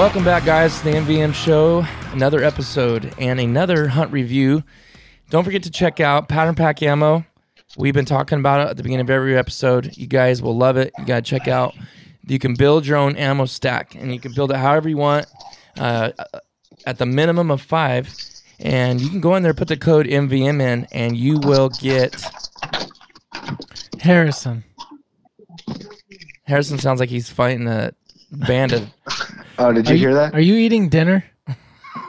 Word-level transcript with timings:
Welcome 0.00 0.24
back, 0.24 0.46
guys, 0.46 0.78
to 0.78 0.84
the 0.84 0.92
MVM 0.92 1.34
show. 1.34 1.86
Another 2.12 2.42
episode 2.42 3.12
and 3.18 3.38
another 3.38 3.86
hunt 3.86 4.10
review. 4.10 4.64
Don't 5.28 5.44
forget 5.44 5.62
to 5.64 5.70
check 5.70 6.00
out 6.00 6.26
Pattern 6.26 6.54
Pack 6.54 6.82
Ammo. 6.82 7.26
We've 7.76 7.92
been 7.92 8.06
talking 8.06 8.38
about 8.38 8.62
it 8.62 8.70
at 8.70 8.78
the 8.78 8.82
beginning 8.82 9.02
of 9.04 9.10
every 9.10 9.36
episode. 9.36 9.94
You 9.98 10.06
guys 10.06 10.40
will 10.40 10.56
love 10.56 10.78
it. 10.78 10.90
You 10.98 11.04
got 11.04 11.16
to 11.16 11.30
check 11.30 11.48
out. 11.48 11.74
You 12.26 12.38
can 12.38 12.54
build 12.54 12.86
your 12.86 12.96
own 12.96 13.14
ammo 13.16 13.44
stack, 13.44 13.94
and 13.94 14.10
you 14.10 14.18
can 14.18 14.32
build 14.32 14.50
it 14.52 14.56
however 14.56 14.88
you 14.88 14.96
want 14.96 15.26
uh, 15.76 16.12
at 16.86 16.96
the 16.96 17.04
minimum 17.04 17.50
of 17.50 17.60
five. 17.60 18.10
And 18.58 19.02
you 19.02 19.10
can 19.10 19.20
go 19.20 19.34
in 19.34 19.42
there, 19.42 19.52
put 19.52 19.68
the 19.68 19.76
code 19.76 20.06
MVM 20.06 20.62
in, 20.62 20.88
and 20.92 21.14
you 21.14 21.38
will 21.40 21.68
get. 21.68 22.24
Harrison. 24.00 24.64
Harrison 26.44 26.78
sounds 26.78 27.00
like 27.00 27.10
he's 27.10 27.28
fighting 27.28 27.68
a 27.68 27.92
band 28.30 28.72
of. 28.72 28.90
Oh, 29.60 29.72
did 29.72 29.88
Are 29.88 29.92
you 29.92 29.98
hear 29.98 30.14
that? 30.14 30.34
Are 30.34 30.40
you 30.40 30.54
eating 30.56 30.88
dinner? 30.88 31.24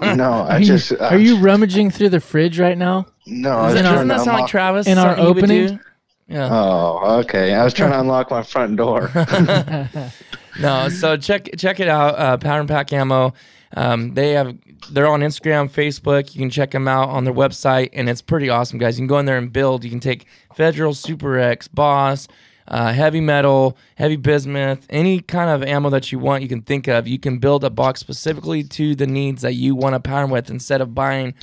No, 0.02 0.32
I 0.50 0.56
Are 0.56 0.60
you, 0.60 0.66
just. 0.66 0.92
uh, 0.94 1.10
are 1.12 1.18
you 1.18 1.38
rummaging 1.38 1.92
through 1.92 2.10
the 2.10 2.20
fridge 2.20 2.60
right 2.60 2.78
now? 2.78 3.06
No, 3.28 3.52
I 3.52 3.66
was 3.68 3.76
in 3.76 3.86
our- 3.86 3.94
trying 3.94 4.08
Doesn't 4.08 4.08
to 4.08 4.14
that 4.16 4.24
sound 4.26 4.40
like. 4.42 4.50
Travis? 4.50 4.88
in 4.88 4.98
our 4.98 5.16
Something 5.16 5.24
he 5.26 5.30
would 5.34 5.38
opening? 5.44 5.80
Yeah. 6.28 6.50
Oh, 6.52 7.20
okay. 7.20 7.54
I 7.54 7.64
was 7.64 7.74
trying 7.74 7.92
to 7.92 8.00
unlock 8.00 8.32
my 8.32 8.42
front 8.44 8.78
door. 8.78 9.12
No, 10.60 10.90
so 10.90 11.16
check 11.18 11.50
check 11.58 11.80
it 11.80 11.88
out. 11.88 12.16
Uh, 12.20 12.38
Pattern 12.38 12.68
Pack 12.68 12.92
Ammo. 12.92 13.34
Um, 13.76 14.14
they 14.16 14.32
have 14.34 14.54
they're 14.92 15.08
on 15.08 15.22
Instagram, 15.22 15.70
Facebook. 15.72 16.34
You 16.36 16.40
can 16.40 16.50
check 16.50 16.72
them 16.72 16.88
out 16.90 17.08
on 17.10 17.24
their 17.24 17.34
website, 17.34 17.90
and 17.94 18.10
it's 18.10 18.22
pretty 18.22 18.50
awesome, 18.50 18.78
guys. 18.78 18.98
You 19.00 19.04
can 19.04 19.08
go 19.08 19.18
in 19.20 19.26
there 19.26 19.38
and 19.38 19.52
build. 19.52 19.84
You 19.86 19.90
can 19.90 20.02
take 20.02 20.26
Federal, 20.54 20.94
Super 20.94 21.40
X, 21.40 21.68
Boss, 21.70 22.28
uh, 22.68 22.94
heavy 22.94 23.22
metal, 23.22 23.78
heavy 23.96 24.16
bismuth, 24.16 24.86
any 24.90 25.20
kind 25.20 25.50
of 25.50 25.68
ammo 25.68 25.90
that 25.90 26.12
you 26.12 26.20
want. 26.20 26.44
You 26.44 26.50
can 26.50 26.62
think 26.62 26.88
of. 26.88 27.08
You 27.08 27.20
can 27.20 27.40
build 27.40 27.64
a 27.64 27.70
box 27.70 28.00
specifically 28.00 28.64
to 28.64 28.96
the 28.96 29.08
needs 29.08 29.42
that 29.42 29.54
you 29.54 29.76
want 29.76 29.94
to 29.96 30.00
pattern 30.00 30.30
with, 30.30 30.50
instead 30.50 30.82
of 30.82 30.96
buying 30.96 31.34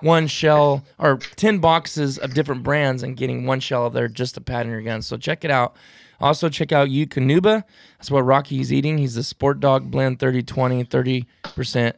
one 0.00 0.26
shell 0.26 0.84
or 0.98 1.18
10 1.18 1.58
boxes 1.58 2.18
of 2.18 2.34
different 2.34 2.62
brands 2.62 3.02
and 3.02 3.16
getting 3.16 3.44
one 3.46 3.60
shell 3.60 3.86
of 3.86 3.92
their 3.92 4.08
just 4.08 4.34
to 4.34 4.40
pattern 4.40 4.70
your 4.70 4.82
gun. 4.82 5.02
So 5.02 5.16
check 5.16 5.44
it 5.44 5.50
out. 5.50 5.76
Also 6.20 6.48
check 6.48 6.70
out 6.70 6.88
Eukanuba. 6.88 7.64
That's 7.98 8.10
what 8.10 8.22
Rocky's 8.22 8.72
eating. 8.72 8.98
He's 8.98 9.14
the 9.14 9.22
Sport 9.22 9.60
Dog 9.60 9.90
Blend 9.90 10.18
30 10.18 10.42
20, 10.42 10.84
30% 10.84 11.92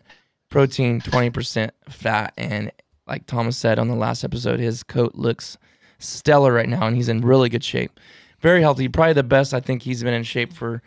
protein, 0.49 1.01
20% 1.01 1.71
fat. 1.89 2.33
And 2.37 2.71
like 3.07 3.27
Thomas 3.27 3.57
said 3.57 3.79
on 3.79 3.89
the 3.89 3.97
last 3.97 4.23
episode, 4.23 4.61
his 4.61 4.83
coat 4.83 5.15
looks 5.15 5.59
stellar 5.99 6.53
right 6.53 6.69
now 6.69 6.87
and 6.87 6.97
he's 6.97 7.09
in 7.09 7.21
really 7.21 7.49
good 7.49 7.65
shape. 7.65 7.99
Very 8.43 8.61
healthy. 8.61 8.89
Probably 8.89 9.15
the 9.15 9.23
best 9.23 9.55
I 9.55 9.61
think 9.61 9.83
he's 9.83 10.03
been 10.03 10.15
in 10.15 10.25
shape 10.25 10.53
for 10.53 10.83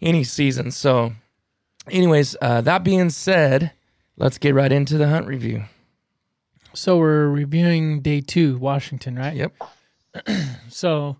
any 0.00 0.24
season. 0.24 0.70
So, 0.70 1.14
anyways, 1.90 2.36
uh, 2.40 2.60
that 2.60 2.84
being 2.84 3.10
said, 3.10 3.72
let's 4.16 4.38
get 4.38 4.54
right 4.54 4.70
into 4.70 4.98
the 4.98 5.08
hunt 5.08 5.26
review. 5.26 5.64
So 6.74 6.98
we're 6.98 7.28
reviewing 7.28 8.00
day 8.00 8.20
two, 8.20 8.58
Washington, 8.58 9.16
right? 9.16 9.34
Yep. 9.36 9.52
So 10.68 11.16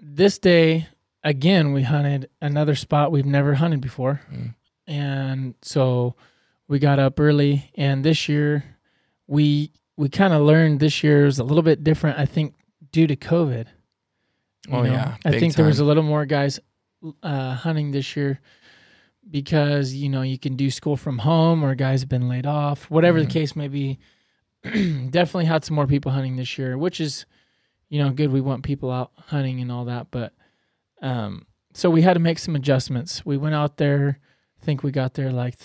this 0.00 0.38
day, 0.38 0.88
again, 1.24 1.72
we 1.72 1.82
hunted 1.82 2.28
another 2.40 2.74
spot 2.74 3.12
we've 3.12 3.26
never 3.26 3.54
hunted 3.54 3.80
before. 3.80 4.20
Mm. 4.32 4.54
And 4.86 5.54
so 5.62 6.16
we 6.68 6.78
got 6.78 6.98
up 6.98 7.18
early 7.18 7.70
and 7.74 8.04
this 8.04 8.28
year 8.28 8.64
we 9.26 9.70
we 9.96 10.08
kind 10.08 10.32
of 10.32 10.42
learned 10.42 10.80
this 10.80 11.02
year 11.02 11.24
was 11.24 11.38
a 11.38 11.44
little 11.44 11.62
bit 11.62 11.84
different, 11.84 12.18
I 12.18 12.26
think, 12.26 12.54
due 12.92 13.06
to 13.06 13.16
COVID. 13.16 13.66
Oh, 14.70 14.82
know, 14.82 14.92
yeah, 14.92 15.16
I 15.24 15.30
big 15.30 15.40
think 15.40 15.54
there 15.56 15.66
was 15.66 15.78
a 15.80 15.84
little 15.84 16.02
more 16.04 16.24
guys 16.24 16.60
uh, 17.22 17.54
hunting 17.54 17.90
this 17.90 18.14
year 18.16 18.40
because 19.28 19.94
you 19.94 20.08
know 20.08 20.22
you 20.22 20.38
can 20.38 20.56
do 20.56 20.70
school 20.70 20.96
from 20.96 21.18
home 21.18 21.64
or 21.64 21.74
guys 21.74 22.00
have 22.00 22.08
been 22.08 22.28
laid 22.28 22.46
off, 22.46 22.90
whatever 22.90 23.18
Mhm. 23.18 23.24
the 23.26 23.30
case 23.30 23.56
may 23.56 23.68
be. 23.68 23.98
Definitely 24.64 25.46
had 25.46 25.64
some 25.64 25.74
more 25.74 25.86
people 25.86 26.12
hunting 26.12 26.36
this 26.36 26.56
year, 26.58 26.78
which 26.78 27.00
is 27.00 27.26
you 27.88 28.02
know 28.02 28.10
good. 28.10 28.30
We 28.30 28.40
want 28.40 28.62
people 28.62 28.90
out 28.90 29.10
hunting 29.16 29.60
and 29.60 29.70
all 29.72 29.84
that, 29.86 30.08
but 30.10 30.32
um, 31.02 31.46
so 31.74 31.90
we 31.90 32.02
had 32.02 32.14
to 32.14 32.20
make 32.20 32.38
some 32.38 32.54
adjustments. 32.54 33.26
We 33.26 33.36
went 33.36 33.54
out 33.54 33.76
there. 33.78 34.18
I 34.60 34.64
think 34.64 34.82
we 34.84 34.92
got 34.92 35.14
there 35.14 35.32
like 35.32 35.56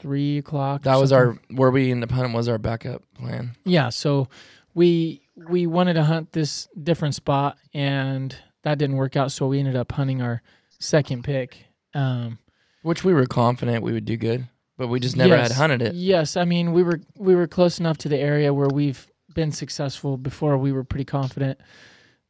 three 0.00 0.38
o'clock. 0.38 0.82
That 0.82 0.96
was 0.98 1.10
something. 1.10 1.38
our 1.52 1.56
where 1.56 1.70
we 1.70 1.90
end 1.92 2.02
up 2.02 2.10
hunting 2.10 2.32
was 2.32 2.48
our 2.48 2.58
backup 2.58 3.02
plan. 3.14 3.52
Yeah, 3.64 3.90
so 3.90 4.28
we 4.74 5.22
we 5.48 5.66
wanted 5.66 5.94
to 5.94 6.04
hunt 6.04 6.32
this 6.32 6.68
different 6.80 7.14
spot 7.14 7.56
and 7.72 8.34
that 8.62 8.78
didn't 8.78 8.96
work 8.96 9.16
out, 9.16 9.32
so 9.32 9.46
we 9.46 9.58
ended 9.58 9.76
up 9.76 9.92
hunting 9.92 10.20
our 10.20 10.42
second 10.78 11.24
pick. 11.24 11.66
Um 11.94 12.38
Which 12.82 13.04
we 13.04 13.12
were 13.12 13.26
confident 13.26 13.82
we 13.82 13.92
would 13.92 14.04
do 14.04 14.16
good, 14.16 14.48
but 14.76 14.88
we 14.88 15.00
just 15.00 15.16
never 15.16 15.36
had 15.36 15.52
hunted 15.52 15.82
it. 15.82 15.94
Yes, 15.94 16.36
I 16.36 16.44
mean 16.44 16.72
we 16.72 16.82
were 16.82 17.00
we 17.16 17.34
were 17.34 17.46
close 17.46 17.80
enough 17.80 17.98
to 17.98 18.08
the 18.08 18.18
area 18.18 18.52
where 18.52 18.68
we've 18.68 19.06
been 19.34 19.52
successful 19.52 20.16
before. 20.16 20.56
We 20.58 20.72
were 20.72 20.84
pretty 20.84 21.04
confident 21.04 21.60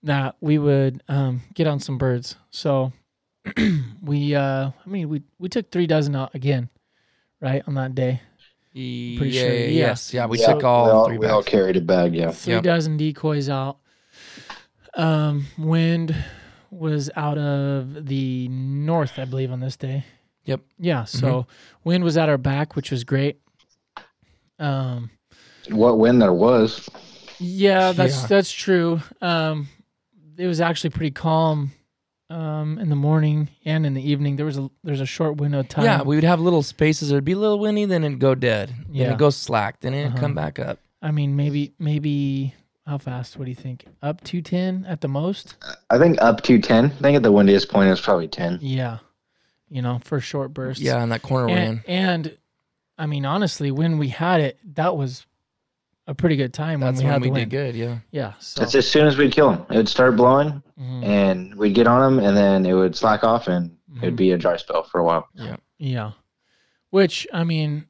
that 0.03 0.37
we 0.41 0.59
would 0.59 1.03
um, 1.09 1.43
get 1.55 1.67
on 1.67 1.81
some 1.81 1.99
birds. 1.99 2.37
So 2.51 2.93
we 4.03 4.35
uh 4.35 4.71
I 4.85 4.89
mean 4.89 5.09
we 5.09 5.23
we 5.39 5.49
took 5.49 5.71
three 5.71 5.87
dozen 5.87 6.15
out 6.15 6.35
again, 6.35 6.69
right, 7.41 7.62
on 7.67 7.75
that 7.75 7.95
day. 7.95 8.23
Pretty 8.73 9.17
Pretty 9.19 9.33
yeah, 9.33 9.43
sure, 9.43 9.53
yeah, 9.53 9.61
yeah. 9.65 9.69
Yes, 9.87 10.15
yeah, 10.15 10.27
we 10.27 10.39
Yeah, 10.39 10.53
took 10.53 10.65
all, 10.65 10.85
we 10.87 10.91
all, 10.93 11.07
three 11.07 11.19
we 11.19 11.27
all 11.27 11.43
carried 11.43 11.77
a 11.77 11.81
bag. 11.81 12.15
Yeah. 12.15 12.31
three 12.31 12.55
Yep. 12.55 12.63
dozen 12.63 12.97
decoys 12.97 13.49
out. 13.49 13.79
Um, 14.95 15.47
wind 15.59 16.15
was 16.71 17.11
out 17.17 17.37
of 17.39 18.07
the 18.07 18.49
north, 18.49 19.19
I 19.19 19.25
believe, 19.25 19.51
on 19.51 19.61
this 19.61 19.77
day. 19.77 20.05
Yep. 20.45 20.61
Yeah. 20.79 21.05
So 21.05 21.47
wind 21.85 22.05
was 22.05 22.17
at 22.17 22.29
our 22.29 22.39
back, 22.39 22.77
which 22.77 22.91
was 22.91 23.03
great. 23.05 23.41
Um, 24.59 25.11
What 25.69 25.99
wind 25.99 26.23
there 26.23 26.33
was. 26.33 26.89
yeah, 27.39 27.93
that's 27.93 28.23
Yeah. 28.23 28.27
that's 28.29 28.53
true. 28.53 29.01
Um, 29.21 29.69
it 30.37 30.47
was 30.47 30.61
actually 30.61 30.91
pretty 30.91 31.11
calm 31.11 31.73
um, 32.31 32.79
in 32.79 32.88
the 32.88 32.97
morning 32.97 33.49
and 33.65 33.85
in 33.85 33.94
the 33.94 34.09
evening. 34.11 34.37
There 34.37 34.47
was 34.47 34.56
a 34.59 34.71
there's 34.85 35.00
a 35.00 35.06
short 35.06 35.37
window 35.37 35.61
of 35.61 35.69
time. 35.69 35.85
Yeah, 35.85 36.03
we 36.03 36.15
would 36.17 36.25
have 36.25 36.41
little 36.41 36.62
spaces. 36.62 37.11
It'd 37.11 37.25
be 37.25 37.32
a 37.32 37.38
little 37.38 37.59
windy, 37.59 37.85
then 37.85 38.05
it'd 38.05 38.19
go 38.21 38.35
dead. 38.35 38.69
Then 38.71 38.87
Yeah. 38.94 39.06
it'd 39.09 39.19
go 39.19 39.31
slack. 39.31 39.81
Then 39.81 39.93
it'd 39.94 40.12
Uh-huh. 40.12 40.21
come 40.21 40.35
back 40.35 40.59
up. 40.59 40.79
I 41.03 41.11
mean, 41.11 41.35
maybe 41.37 41.73
maybe 41.79 42.55
how 42.87 42.99
fast? 42.99 43.37
What 43.37 43.44
do 43.44 43.50
you 43.50 43.55
think? 43.56 43.85
Up 44.03 44.23
to 44.25 44.41
ten 44.43 44.85
at 44.88 45.00
the 45.00 45.09
most? 45.09 45.56
I 45.91 45.99
think 45.99 46.21
up 46.23 46.43
to 46.44 46.59
10. 46.59 46.85
I 46.87 46.88
think 46.88 47.17
at 47.17 47.23
the 47.23 47.32
windiest 47.32 47.69
point 47.69 47.88
it 47.88 47.91
was 47.91 48.00
probably 48.00 48.29
10. 48.29 48.59
Yeah, 48.62 48.99
you 49.69 49.83
know, 49.83 50.00
for 50.05 50.21
short 50.21 50.53
bursts. 50.55 50.83
Yeah, 50.83 51.03
and 51.03 51.11
that 51.12 51.23
corner 51.23 51.47
we're 51.47 51.56
and, 51.59 51.81
in. 51.87 51.94
and 51.94 52.37
I 52.99 53.06
mean, 53.06 53.25
honestly, 53.25 53.71
when 53.71 53.99
we 53.99 54.09
had 54.09 54.41
it, 54.41 54.59
that 54.75 54.97
was 54.97 55.25
a 56.06 56.14
pretty 56.14 56.37
good 56.37 56.52
time 56.52 56.81
That's 56.81 56.97
when 56.99 57.05
we 57.05 57.05
when 57.05 57.12
had 57.12 57.23
we 57.23 57.29
the 57.29 57.35
did 57.35 57.41
wind. 57.41 57.50
good. 57.50 57.75
Yeah. 57.76 57.99
Yeah. 58.11 58.32
So 58.38 58.61
That's 58.61 58.75
as 58.75 58.88
soon 58.91 59.06
as 59.06 59.17
we'd 59.17 59.32
kill 59.32 59.50
them. 59.52 59.67
It 59.70 59.76
would 59.76 59.88
start 59.88 60.17
blowing, 60.17 60.62
mhm, 60.79 61.05
and 61.05 61.55
we'd 61.55 61.75
get 61.75 61.87
on 61.87 62.17
them, 62.17 62.25
and 62.25 62.37
then 62.37 62.67
it 62.67 62.73
would 62.75 62.97
slack 62.97 63.23
off, 63.23 63.47
and 63.49 63.76
it'd 63.99 64.14
mhm. 64.14 64.17
be 64.19 64.32
a 64.32 64.38
dry 64.38 64.56
spell 64.56 64.82
for 64.82 65.00
a 65.00 65.05
while. 65.05 65.29
Yeah. 65.35 65.56
Yeah. 65.79 66.12
Which 66.91 67.26
I 67.32 67.44
mean, 67.44 67.87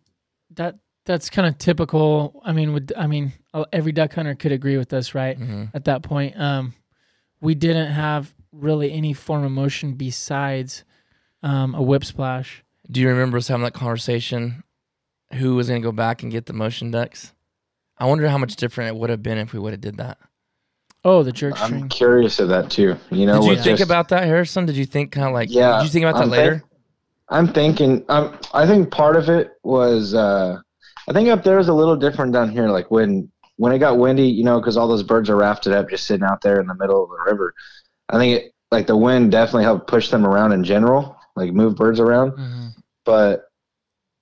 that 0.54 0.78
that's 1.06 1.30
kind 1.30 1.48
of 1.48 1.56
typical. 1.58 2.42
I 2.44 2.52
mean, 2.52 2.72
would 2.74 2.92
I 2.96 3.06
mean 3.06 3.32
uh, 3.54 3.64
every 3.72 3.92
duck 3.92 4.12
hunter 4.14 4.34
could 4.34 4.52
agree 4.52 4.76
with 4.76 4.92
us, 4.92 5.14
right? 5.14 5.36
hmm 5.38 5.64
At 5.72 5.84
that 5.86 6.02
point, 6.02 6.38
um, 6.38 6.74
we 7.40 7.54
didn't 7.54 7.92
have 7.92 8.34
really 8.52 8.92
any 8.92 9.12
form 9.14 9.44
of 9.44 9.52
motion 9.52 9.94
besides 9.94 10.84
um, 11.42 11.74
a 11.74 11.82
whip 11.82 12.04
splash. 12.04 12.62
Do 12.90 13.00
you 13.00 13.08
remember 13.08 13.38
us 13.38 13.48
having 13.48 13.64
that 13.64 13.72
conversation? 13.72 14.62
Who 15.34 15.54
was 15.54 15.68
going 15.68 15.80
to 15.80 15.86
go 15.86 15.92
back 15.92 16.22
and 16.24 16.32
get 16.32 16.46
the 16.46 16.52
motion 16.52 16.90
ducks? 16.90 17.32
I 18.00 18.06
wonder 18.06 18.28
how 18.28 18.38
much 18.38 18.56
different 18.56 18.88
it 18.96 18.98
would 18.98 19.10
have 19.10 19.22
been 19.22 19.38
if 19.38 19.52
we 19.52 19.58
would 19.60 19.72
have 19.72 19.80
did 19.80 19.98
that. 19.98 20.18
Oh, 21.04 21.22
the 21.22 21.32
jerk 21.32 21.60
I'm 21.60 21.66
string. 21.68 21.88
curious 21.88 22.40
of 22.40 22.48
that 22.48 22.70
too. 22.70 22.96
You 23.10 23.26
know, 23.26 23.40
Did 23.40 23.48
you 23.50 23.54
think 23.56 23.78
just- 23.78 23.82
about 23.88 24.08
that, 24.08 24.24
Harrison? 24.24 24.66
Did 24.66 24.76
you 24.76 24.84
think 24.86 25.12
kind 25.12 25.26
of 25.26 25.32
like? 25.32 25.50
Yeah, 25.50 25.78
Did 25.78 25.84
you 25.84 25.90
think 25.90 26.04
about 26.04 26.16
that 26.18 26.24
I'm 26.24 26.30
later? 26.30 26.50
think- 26.58 26.64
I'm 27.32 27.46
thinking. 27.52 28.04
Um, 28.08 28.36
I 28.52 28.66
think 28.66 28.90
part 28.90 29.14
of 29.16 29.28
it 29.28 29.52
was. 29.62 30.14
Uh, 30.14 30.58
I 31.08 31.12
think 31.12 31.28
up 31.28 31.44
there 31.44 31.58
was 31.58 31.68
a 31.68 31.72
little 31.72 31.94
different 31.96 32.32
down 32.32 32.50
here. 32.50 32.68
Like 32.68 32.90
when 32.90 33.30
when 33.56 33.72
it 33.72 33.78
got 33.78 33.98
windy, 33.98 34.26
you 34.26 34.42
know, 34.42 34.58
because 34.58 34.76
all 34.76 34.88
those 34.88 35.02
birds 35.04 35.30
are 35.30 35.36
rafted 35.36 35.72
up, 35.72 35.88
just 35.90 36.06
sitting 36.06 36.24
out 36.26 36.40
there 36.42 36.60
in 36.60 36.66
the 36.66 36.74
middle 36.74 37.04
of 37.04 37.10
the 37.10 37.30
river. 37.30 37.54
I 38.08 38.18
think 38.18 38.36
it 38.42 38.52
like 38.72 38.86
the 38.86 38.96
wind 38.96 39.30
definitely 39.30 39.64
helped 39.64 39.86
push 39.86 40.08
them 40.10 40.26
around 40.26 40.52
in 40.52 40.64
general, 40.64 41.16
like 41.36 41.52
move 41.52 41.76
birds 41.76 42.00
around. 42.00 42.32
Mhm. 42.32 42.70
But 43.04 43.44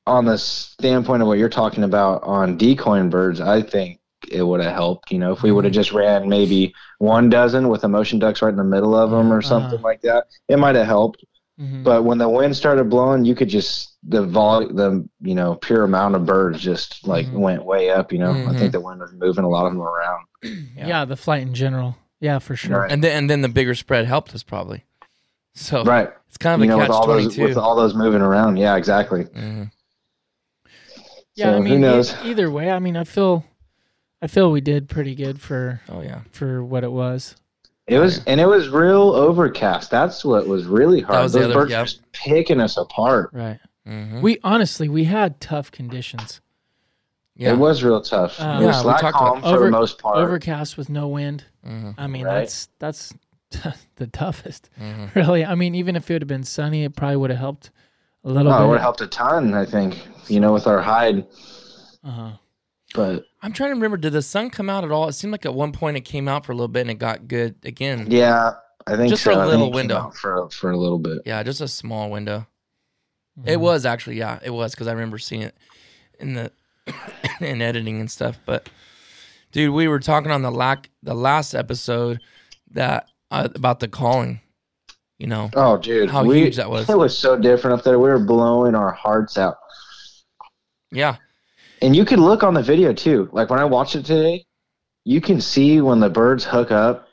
on 0.09 0.25
the 0.25 0.37
standpoint 0.39 1.23
of 1.23 1.29
what 1.29 1.39
you're 1.39 1.49
talking 1.49 1.85
about 1.85 2.23
on 2.23 2.57
decoying 2.57 3.11
birds, 3.11 3.41
I 3.41 3.63
think 3.63 4.01
it 4.31 4.43
would 4.43 4.61
have 4.61 4.73
helped. 4.75 5.11
You 5.13 5.19
know, 5.19 5.33
if 5.33 5.43
we 5.43 5.53
would 5.53 5.65
have 5.65 5.73
just 5.75 5.93
ran 5.93 6.29
maybe 6.29 6.75
one 6.99 7.31
dozen 7.31 7.69
with 7.69 7.83
the 7.83 7.89
motion 7.89 8.19
ducks 8.19 8.43
right 8.43 8.49
in 8.51 8.57
the 8.57 8.65
middle 8.65 8.97
of 8.97 9.11
them 9.11 9.33
or 9.33 9.41
something 9.43 9.75
Uh-huh. 9.79 9.85
like 9.87 10.01
that, 10.03 10.25
it 10.49 10.59
might 10.59 10.75
have 10.75 10.87
helped. 10.87 11.25
Mhm. 11.61 11.83
But 11.85 12.05
when 12.05 12.19
the 12.19 12.29
wind 12.29 12.57
started 12.57 12.89
blowing, 12.91 13.25
you 13.25 13.35
could 13.35 13.49
just 13.49 13.97
the 14.09 14.23
vol 14.23 14.67
the 14.69 15.07
you 15.21 15.35
know 15.35 15.57
pure 15.57 15.83
amount 15.85 16.15
of 16.15 16.25
birds 16.25 16.61
just 16.61 17.07
like 17.07 17.27
Mhm. 17.27 17.33
went 17.41 17.65
way 17.65 17.91
up. 17.91 18.13
You 18.13 18.19
know, 18.19 18.31
I 18.31 18.35
Mhm. 18.35 18.59
think 18.59 18.73
the 18.73 18.81
wind 18.81 19.01
was 19.01 19.13
moving 19.13 19.45
a 19.45 19.49
lot 19.49 19.67
of 19.67 19.73
them 19.73 19.83
around. 19.83 20.25
Yeah. 20.43 20.51
yeah. 20.89 21.05
the 21.05 21.17
flight 21.17 21.43
in 21.43 21.55
general. 21.55 21.97
Yeah, 22.21 22.39
for 22.39 22.55
sure. 22.57 22.81
Right. 22.83 22.93
And 22.93 23.03
then 23.03 23.17
and 23.17 23.31
then 23.31 23.43
the 23.43 23.49
bigger 23.49 23.75
spread 23.75 24.05
helped 24.07 24.35
us 24.35 24.43
probably. 24.43 24.85
So 25.55 25.83
Right. 25.83 26.11
it's 26.29 26.37
kind 26.39 26.61
of 26.61 26.65
you 26.67 26.73
of 26.73 26.79
know, 26.79 26.85
a 26.85 26.89
with 26.89 26.97
all 26.97 27.05
twenty 27.07 27.25
those 27.25 27.39
with 27.39 27.57
all 27.57 27.75
those 27.77 27.95
moving 27.95 28.23
around. 28.23 28.57
Yeah, 28.59 28.77
exactly. 28.77 29.27
Yeah, 31.39 31.47
So, 31.47 31.53
I 31.53 31.57
who 31.59 31.63
mean, 31.63 31.85
e- 31.85 32.31
either 32.31 32.51
way, 32.51 32.71
I 32.71 32.79
mean, 32.81 32.97
I 32.97 33.05
feel, 33.05 33.45
I 34.21 34.27
feel 34.27 34.51
we 34.51 34.61
did 34.61 34.89
pretty 34.89 35.15
good 35.15 35.41
for 35.41 35.81
Oh 35.89 36.01
yeah. 36.01 36.21
for 36.33 36.65
what 36.65 36.83
it 36.85 36.91
was. 36.91 37.37
It 37.87 37.99
was 38.01 38.23
and 38.27 38.41
it 38.41 38.47
was 38.47 38.69
real 38.69 39.13
overcast. 39.15 39.91
That's 39.91 40.25
what 40.25 40.47
was 40.49 40.67
really 40.67 41.01
hard. 41.01 41.23
was 41.23 41.33
the 41.33 41.39
those 41.39 41.45
other- 41.47 41.55
birds 41.55 41.71
yep. 41.71 41.81
were 41.81 41.85
just 41.87 42.13
picking 42.13 42.61
us 42.61 42.77
apart. 42.77 43.31
Right. 43.33 43.59
hmm 43.87 44.21
We 44.21 44.39
honestly, 44.43 44.89
we 44.89 45.05
had 45.05 45.41
tough 45.41 45.71
conditions. 45.71 46.41
yeah. 47.37 47.53
It 47.53 47.59
was 47.59 47.83
real 47.85 48.03
tough. 48.03 48.39
Uh, 48.41 48.59
it 48.59 48.63
Yeah, 48.63 48.67
was 48.67 48.85
we 48.85 48.91
talked 48.93 49.15
calm 49.17 49.39
about- 49.39 49.43
for 49.51 49.57
Over- 49.57 49.65
the 49.67 49.71
most 49.71 49.99
part. 49.99 50.17
Overcast 50.19 50.77
with 50.77 50.91
no 50.91 51.07
wind. 51.09 51.45
hmm 51.65 51.93
I 51.97 52.09
mean, 52.09 52.27
Right. 52.27 52.41
that's 52.41 52.69
that's 52.81 53.15
the 53.97 54.07
toughest. 54.09 54.69
hmm 54.77 55.07
Really. 55.15 55.45
I 55.47 55.55
mean, 55.55 55.75
even 55.77 55.95
if 55.97 56.11
it 56.11 56.15
would 56.15 56.23
have 56.23 56.29
been 56.29 56.43
sunny, 56.45 56.83
it 56.85 56.97
probably 56.97 57.17
would 57.17 57.31
have 57.31 57.39
helped 57.39 57.71
a 58.29 58.33
little 58.33 58.53
Oh, 58.53 58.65
it 58.65 58.69
would 58.69 58.75
have 58.75 58.83
helped 58.83 59.01
a 59.01 59.07
ton, 59.07 59.55
I 59.55 59.65
think. 59.65 60.07
You 60.29 60.41
know, 60.41 60.53
with 60.53 60.67
our 60.67 60.81
hide. 60.83 61.27
Uh-huh. 62.05 62.33
But 62.95 63.25
I'm 63.43 63.53
trying 63.53 63.71
to 63.71 63.75
remember. 63.75 63.97
Did 63.97 64.13
the 64.13 64.23
sun 64.23 64.51
come 64.51 64.71
out 64.71 64.85
at 64.85 64.91
all? 64.91 65.09
It 65.09 65.13
seemed 65.13 65.33
like 65.33 65.45
at 65.45 65.55
one 65.55 65.73
point 65.73 65.97
it 65.97 66.03
came 66.03 66.29
out 66.29 66.45
for 66.47 66.53
a 66.53 66.55
little 66.55 66.69
bit 66.69 66.83
and 66.83 66.91
it 66.91 66.95
got 66.99 67.29
good 67.29 67.57
again. 67.65 68.07
yeah, 68.11 68.53
I 68.87 68.97
think 68.97 69.11
Just 69.11 69.23
for 69.25 69.33
so. 69.33 69.39
a 69.41 69.43
I 69.43 69.45
think 69.51 69.59
little 69.59 69.73
window. 69.73 70.11
for 70.15 70.49
for 70.51 70.71
a 70.71 70.77
little 70.77 70.99
bit. 70.99 71.19
Yeah, 71.27 71.43
just 71.43 71.61
a 71.61 71.69
small 71.69 72.11
window. 72.11 72.47
Mm-hmm. 73.39 73.49
It 73.49 73.61
was 73.61 73.85
actually, 73.87 74.17
yeah, 74.17 74.39
it 74.43 74.51
was 74.51 74.73
because 74.75 74.89
I 74.89 74.93
remember 74.93 75.19
seeing 75.19 75.43
it 75.43 75.57
in 76.19 76.35
the 76.35 76.53
in 77.41 77.61
editing 77.63 78.01
and 78.01 78.11
stuff. 78.11 78.39
But 78.47 78.69
dude, 79.53 79.75
we 79.75 79.87
were 79.89 80.01
talking 80.01 80.31
on 80.31 80.43
the 80.43 80.51
lack 80.51 80.89
the 81.03 81.15
last 81.15 81.55
episode 81.55 82.21
that 82.71 83.09
uh, 83.31 83.49
about 83.55 83.81
the 83.81 83.89
calling. 83.89 84.41
You 85.19 85.27
know, 85.27 85.51
Oh, 85.55 85.77
dude, 85.77 86.11
How 86.11 86.23
we, 86.25 86.43
huge 86.43 86.57
that 86.57 86.71
was. 86.71 86.89
It 86.91 86.97
was 86.97 87.17
so 87.19 87.37
different 87.37 87.79
up 87.79 87.85
there. 87.85 87.99
We 87.99 88.09
were 88.09 88.21
blowing 88.21 88.75
our 88.77 88.93
hearts 88.93 89.37
out, 89.37 89.57
yeah, 90.93 91.17
and 91.83 91.95
you 91.95 92.05
could 92.05 92.19
look 92.21 92.43
on 92.43 92.55
the 92.55 92.63
video 92.63 92.93
too. 92.93 93.29
Like 93.33 93.51
when 93.51 93.59
I 93.59 93.65
watched 93.65 93.97
it 93.97 94.05
today, 94.05 94.45
you 95.05 95.21
can 95.21 95.41
see 95.41 95.81
when 95.81 96.01
the 96.01 96.09
birds 96.09 96.45
hook 96.45 96.71
up, 96.71 97.09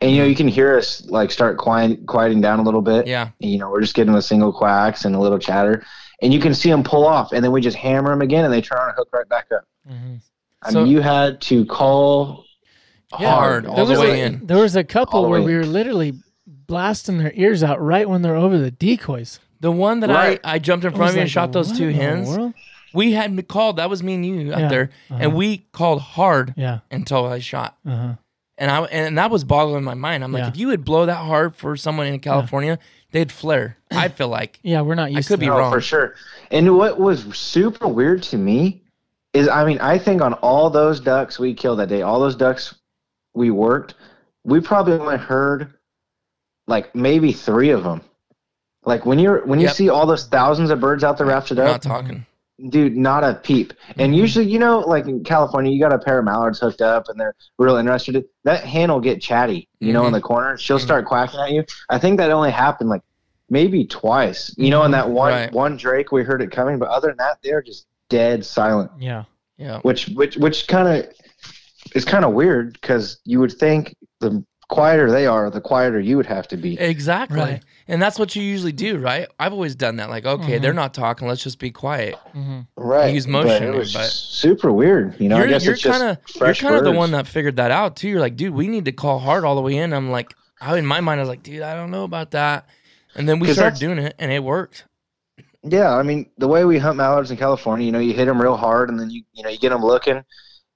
and 0.00 0.10
you 0.12 0.18
know 0.18 0.24
you 0.26 0.36
can 0.36 0.48
hear 0.48 0.78
us 0.78 1.04
like 1.06 1.30
start 1.32 1.58
quiet, 1.58 2.06
quieting 2.06 2.40
down 2.40 2.60
a 2.60 2.62
little 2.62 2.82
bit. 2.82 3.06
yeah, 3.06 3.30
And, 3.42 3.50
you 3.50 3.58
know, 3.58 3.68
we're 3.70 3.80
just 3.80 3.94
getting 3.94 4.12
the 4.14 4.22
single 4.22 4.52
quacks 4.52 5.04
and 5.04 5.14
a 5.16 5.18
little 5.18 5.38
chatter, 5.38 5.84
and 6.22 6.32
you 6.32 6.38
can 6.40 6.54
see 6.54 6.70
them 6.70 6.84
pull 6.84 7.04
off, 7.06 7.32
and 7.32 7.44
then 7.44 7.50
we 7.52 7.60
just 7.60 7.76
hammer 7.76 8.10
them 8.10 8.22
again, 8.22 8.44
and 8.44 8.54
they 8.54 8.60
turn 8.62 8.78
around 8.78 8.90
and 8.90 8.96
hook 8.98 9.08
right 9.12 9.28
back 9.28 9.46
up. 9.54 9.64
Mhm. 9.90 10.20
I 10.62 10.70
So- 10.70 10.84
mean, 10.84 10.92
you 10.92 11.00
had 11.00 11.40
to 11.42 11.64
call 11.66 12.44
Yeah, 13.18 13.34
hard 13.34 13.66
all 13.66 13.84
the 13.84 13.98
way 13.98 14.22
a, 14.22 14.26
in. 14.26 14.46
There 14.46 14.58
was 14.58 14.76
a 14.76 14.84
couple 14.84 15.24
All 15.24 15.30
where 15.30 15.42
we 15.42 15.54
were 15.56 15.64
literally 15.66 16.12
blasting 16.68 17.18
their 17.18 17.32
ears 17.34 17.62
out 17.64 17.80
right 17.82 18.08
when 18.08 18.22
they're 18.22 18.36
over 18.36 18.56
the 18.58 18.70
decoys. 18.70 19.40
The 19.60 19.72
one 19.72 20.00
that 20.00 20.10
Right. 20.10 20.40
I 20.44 20.54
I 20.54 20.58
jumped 20.60 20.84
in 20.84 20.92
front 20.94 21.10
of 21.10 21.16
you 21.16 21.22
and 21.22 21.30
shot 21.30 21.50
those 21.52 21.76
two 21.76 21.88
hens. 21.88 22.38
We 22.94 23.12
hadn't 23.12 23.48
called. 23.48 23.76
That 23.76 23.90
was 23.90 24.02
me 24.02 24.14
and 24.14 24.24
you 24.24 24.52
out 24.54 24.60
Yeah, 24.60 24.68
there, 24.68 24.90
uh-huh. 25.10 25.18
and 25.22 25.34
we 25.34 25.58
called 25.72 26.00
hard 26.00 26.54
Yeah. 26.56 26.78
until 26.90 27.26
I 27.26 27.40
shot. 27.40 27.76
Uh-huh. 27.86 28.14
And 28.56 28.70
I 28.70 28.80
and 28.84 29.18
that 29.18 29.30
was 29.30 29.44
boggling 29.44 29.84
my 29.84 29.94
mind. 29.94 30.22
I'm 30.24 30.32
like, 30.32 30.42
Yeah. 30.42 30.48
if 30.48 30.56
you 30.56 30.68
would 30.68 30.84
blow 30.84 31.06
that 31.06 31.16
hard 31.16 31.54
for 31.56 31.76
someone 31.76 32.06
in 32.06 32.18
California, 32.20 32.78
they'd 33.12 33.30
flare. 33.32 33.76
I 33.90 34.08
feel 34.18 34.28
like. 34.28 34.58
Yeah, 34.62 34.80
we're 34.82 34.94
not 34.94 35.10
used 35.12 35.28
could 35.28 35.34
to 35.34 35.38
be 35.40 35.46
that. 35.46 35.52
No, 35.52 35.58
wrong. 35.58 35.72
for 35.72 35.80
sure. 35.80 36.14
And 36.50 36.76
what 36.76 36.98
was 37.00 37.24
super 37.36 37.86
weird 37.88 38.22
to 38.24 38.36
me 38.38 38.82
is, 39.34 39.48
I 39.48 39.64
mean, 39.64 39.78
I 39.80 39.98
think 39.98 40.22
on 40.22 40.34
all 40.34 40.70
those 40.70 40.98
ducks 41.00 41.38
we 41.38 41.52
killed 41.54 41.78
that 41.80 41.88
day, 41.88 42.02
all 42.02 42.18
those 42.20 42.36
ducks 42.36 42.74
we 43.34 43.50
worked, 43.50 43.94
we 44.44 44.60
probably 44.60 44.94
only 44.94 45.18
heard 45.18 45.74
like 46.68 46.94
maybe 46.94 47.32
three 47.32 47.70
of 47.70 47.82
them. 47.82 48.02
Like 48.84 49.04
when 49.04 49.18
you're 49.18 49.44
when 49.44 49.58
you 49.58 49.66
Yep. 49.66 49.74
see 49.74 49.88
all 49.88 50.06
those 50.06 50.26
thousands 50.26 50.70
of 50.70 50.80
birds 50.80 51.02
out 51.02 51.18
there 51.18 51.26
rafted 51.26 51.58
We're 51.58 51.64
up, 51.64 51.70
not 51.70 51.82
talking. 51.82 52.24
dude, 52.70 52.96
not 52.96 53.24
a 53.24 53.34
peep. 53.34 53.72
And 53.98 54.12
Mhm. 54.14 54.16
usually, 54.18 54.46
you 54.46 54.58
know, 54.58 54.80
like 54.80 55.06
in 55.06 55.24
California, 55.24 55.72
you 55.72 55.80
got 55.80 55.92
a 55.92 55.98
pair 55.98 56.18
of 56.20 56.24
mallards 56.24 56.60
hooked 56.60 56.80
up 56.80 57.08
and 57.08 57.18
they're 57.18 57.34
real 57.58 57.76
interested. 57.76 58.24
That 58.44 58.64
hen 58.64 58.90
will 58.90 59.00
get 59.00 59.20
chatty, 59.20 59.68
you 59.80 59.92
know, 59.92 60.04
in 60.06 60.10
Mhm. 60.12 60.16
the 60.16 60.20
corner. 60.20 60.56
She'll 60.58 60.78
Mhm. 60.78 60.82
start 60.82 61.06
quacking 61.06 61.40
at 61.40 61.50
you. 61.52 61.64
I 61.90 61.98
think 61.98 62.18
that 62.18 62.30
only 62.30 62.50
happened 62.50 62.88
like 62.90 63.02
maybe 63.50 63.84
twice, 63.84 64.54
you 64.58 64.70
know, 64.70 64.84
in 64.84 64.90
that 64.92 65.08
one 65.10 65.32
Right. 65.32 65.52
one 65.52 65.76
Drake 65.76 66.12
we 66.12 66.22
heard 66.22 66.42
it 66.42 66.50
coming. 66.50 66.78
But 66.78 66.88
other 66.90 67.08
than 67.08 67.16
that, 67.18 67.38
they're 67.42 67.62
just 67.62 67.86
dead 68.10 68.44
silent. 68.44 68.90
Yeah. 68.98 69.24
Yeah. 69.58 69.80
Which 69.80 70.08
which 70.14 70.36
which 70.36 70.68
kind 70.68 70.86
of 70.88 71.06
is 71.94 72.04
kind 72.04 72.24
of 72.24 72.32
weird 72.32 72.74
because 72.74 73.18
you 73.24 73.40
would 73.40 73.52
think 73.52 73.94
the 74.20 74.44
quieter 74.68 75.10
they 75.10 75.26
are, 75.26 75.50
the 75.50 75.60
quieter 75.60 75.98
you 76.00 76.16
would 76.16 76.26
have 76.26 76.46
to 76.48 76.56
be. 76.56 76.78
Exactly. 76.78 77.38
Right. 77.38 77.64
And 77.86 78.02
that's 78.02 78.18
what 78.18 78.36
you 78.36 78.42
usually 78.42 78.72
do, 78.72 78.98
right? 78.98 79.26
I've 79.40 79.52
always 79.52 79.74
done 79.74 79.96
that. 79.96 80.10
Like, 80.10 80.26
okay, 80.26 80.58
Mhm. 80.58 80.62
they're 80.62 80.74
not 80.74 80.92
talking. 80.92 81.26
Let's 81.26 81.42
just 81.42 81.58
be 81.58 81.70
quiet. 81.70 82.16
hmm 82.32 82.60
Right. 82.76 83.14
use 83.14 83.24
But 83.26 83.32
motion, 83.32 83.62
it 83.64 83.74
was 83.74 83.94
but- 83.94 84.04
super 84.10 84.70
weird. 84.70 85.18
You 85.18 85.30
know, 85.30 85.36
you're 85.38 85.46
I 85.46 85.48
guess 85.48 85.64
you're 85.64 85.76
kind 85.76 86.02
of 86.02 86.18
you're 86.36 86.54
kind 86.54 86.74
of 86.76 86.84
the 86.84 86.92
one 86.92 87.12
that 87.12 87.26
figured 87.26 87.56
that 87.56 87.70
out 87.70 87.96
too. 87.96 88.08
You're 88.08 88.20
like, 88.20 88.36
dude, 88.36 88.52
we 88.54 88.68
need 88.68 88.84
to 88.84 88.92
call 88.92 89.18
hard 89.18 89.44
all 89.44 89.54
the 89.54 89.62
way 89.62 89.76
in. 89.76 89.92
I'm 89.94 90.10
like, 90.10 90.34
I 90.60 90.76
in 90.76 90.84
my 90.86 91.00
mind, 91.00 91.20
I 91.20 91.22
was 91.22 91.28
like, 91.30 91.42
dude, 91.42 91.62
I 91.62 91.74
don't 91.74 91.90
know 91.90 92.04
about 92.04 92.32
that. 92.32 92.66
And 93.14 93.26
then 93.28 93.38
we 93.40 93.52
started 93.52 93.78
doing 93.80 93.98
it, 93.98 94.14
and 94.18 94.30
it 94.30 94.44
worked. 94.44 94.84
Yeah, 95.62 95.94
I 95.94 96.02
mean 96.02 96.26
the 96.36 96.46
way 96.46 96.64
we 96.64 96.78
hunt 96.78 96.96
mallards 96.98 97.30
in 97.30 97.36
California, 97.36 97.84
you 97.86 97.90
know, 97.92 97.98
you 97.98 98.12
hit 98.12 98.26
them 98.26 98.40
real 98.40 98.56
hard, 98.56 98.90
and 98.90 99.00
then 99.00 99.08
you 99.10 99.22
you 99.32 99.42
know 99.42 99.48
you 99.48 99.58
get 99.58 99.70
them 99.70 99.82
looking, 99.82 100.22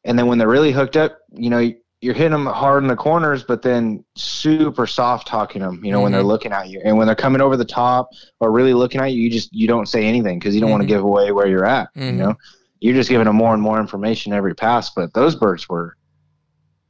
and 0.04 0.18
then 0.18 0.26
when 0.28 0.38
they're 0.38 0.49
really 0.49 0.72
hooked 0.72 0.96
up, 0.96 1.18
you 1.34 1.50
know, 1.50 1.72
you're 2.02 2.14
hitting 2.14 2.32
them 2.32 2.47
hard 2.47 2.82
in 2.82 2.88
the 2.88 2.97
corners, 2.97 3.44
but 3.44 3.62
then 3.62 4.04
super 4.16 4.87
soft 4.87 5.26
talking 5.26 5.62
them. 5.62 5.82
You 5.85 5.92
know, 5.92 6.00
when 6.00 6.11
they're 6.12 6.23
Mhm. 6.23 6.26
looking 6.26 6.52
at 6.52 6.68
you, 6.68 6.82
and 6.85 6.99
when 6.99 7.06
they're 7.06 7.14
coming 7.16 7.40
over 7.40 7.56
the 7.56 7.64
top 7.64 8.09
or 8.40 8.50
really 8.50 8.75
looking 8.75 9.00
at 9.00 9.12
you, 9.12 9.23
you 9.23 9.30
just 9.30 9.54
you 9.54 9.68
don't 9.68 9.87
say 9.88 10.04
anything 10.04 10.38
because 10.38 10.54
you 10.54 10.61
don't 10.61 10.71
want 10.71 10.82
Mhm. 10.82 10.88
to 10.88 10.94
give 10.94 11.04
away 11.04 11.30
where 11.32 11.47
you're 11.47 11.64
at. 11.64 11.88
Mhm. 11.97 12.06
You 12.06 12.12
know, 12.12 12.35
you're 12.80 12.94
just 12.94 13.09
giving 13.09 13.26
them 13.26 13.37
more 13.37 13.54
and 13.54 13.62
more 13.62 13.78
information 13.80 14.32
every 14.32 14.54
pass. 14.54 14.90
But 14.90 15.14
those 15.14 15.37
birds 15.37 15.68
were, 15.68 15.97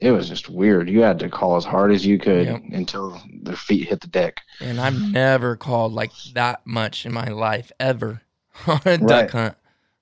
it 0.01 0.13
was 0.13 0.31
just 0.31 0.49
weird. 0.49 0.89
You 0.89 1.03
had 1.03 1.19
to 1.19 1.29
call 1.29 1.57
as 1.57 1.65
hard 1.67 1.93
as 1.93 2.07
you 2.07 2.19
could 2.19 2.47
Yep. 2.47 2.63
until 2.73 3.21
their 3.43 3.55
feet 3.57 3.89
hit 3.89 4.01
the 4.01 4.07
deck. 4.09 4.41
And 4.63 4.81
I've 4.81 4.99
never 5.13 5.57
called 5.57 5.93
like 5.93 6.11
that 6.35 6.61
much 6.65 7.05
in 7.05 7.13
my 7.13 7.29
life 7.29 7.71
ever 7.79 8.23
on 8.67 8.81
a 8.87 8.91
Right. 8.93 9.07
duck 9.07 9.31
hunt. 9.31 9.55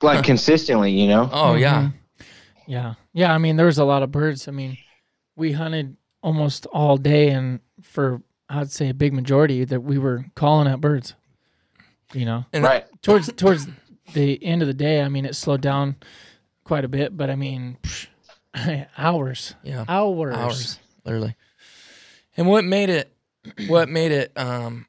Like 0.02 0.22
consistently, 0.24 0.92
you 0.92 1.08
know. 1.08 1.28
Oh 1.32 1.56
yeah. 1.56 1.82
Mhm. 1.82 1.92
Yeah. 2.68 2.94
Yeah. 3.12 3.34
I 3.34 3.38
mean, 3.38 3.56
there 3.56 3.66
was 3.66 3.78
a 3.78 3.84
lot 3.84 4.04
of 4.04 4.12
birds. 4.12 4.46
I 4.46 4.52
mean, 4.52 4.78
we 5.40 5.52
hunted 5.52 5.96
almost 6.22 6.66
all 6.66 6.96
day, 6.98 7.30
and 7.30 7.60
for 7.82 8.22
I'd 8.48 8.70
say 8.70 8.90
a 8.90 8.94
big 8.94 9.12
majority 9.14 9.64
that 9.64 9.80
we 9.80 9.98
were 9.98 10.26
calling 10.34 10.68
out 10.68 10.80
birds. 10.80 11.14
You 12.12 12.26
know, 12.26 12.44
And 12.52 12.64
right. 12.64 12.84
towards 13.02 13.32
towards 13.32 13.66
the 14.12 14.42
end 14.44 14.62
of 14.62 14.68
the 14.68 14.74
day, 14.74 15.00
I 15.02 15.08
mean, 15.08 15.24
it 15.24 15.34
slowed 15.34 15.60
down 15.62 15.96
quite 16.64 16.84
a 16.84 16.88
bit, 16.88 17.16
but 17.16 17.30
I 17.30 17.36
mean, 17.36 17.78
psh, 17.82 18.08
hours, 18.98 19.54
Yeah. 19.62 19.84
hours, 19.88 20.34
hours 20.34 20.78
literally 21.04 21.34
and 22.36 22.46
what 22.46 22.64
made 22.64 22.90
it 22.90 23.10
what 23.68 23.88
made 23.88 24.12
it 24.12 24.30
um 24.36 24.86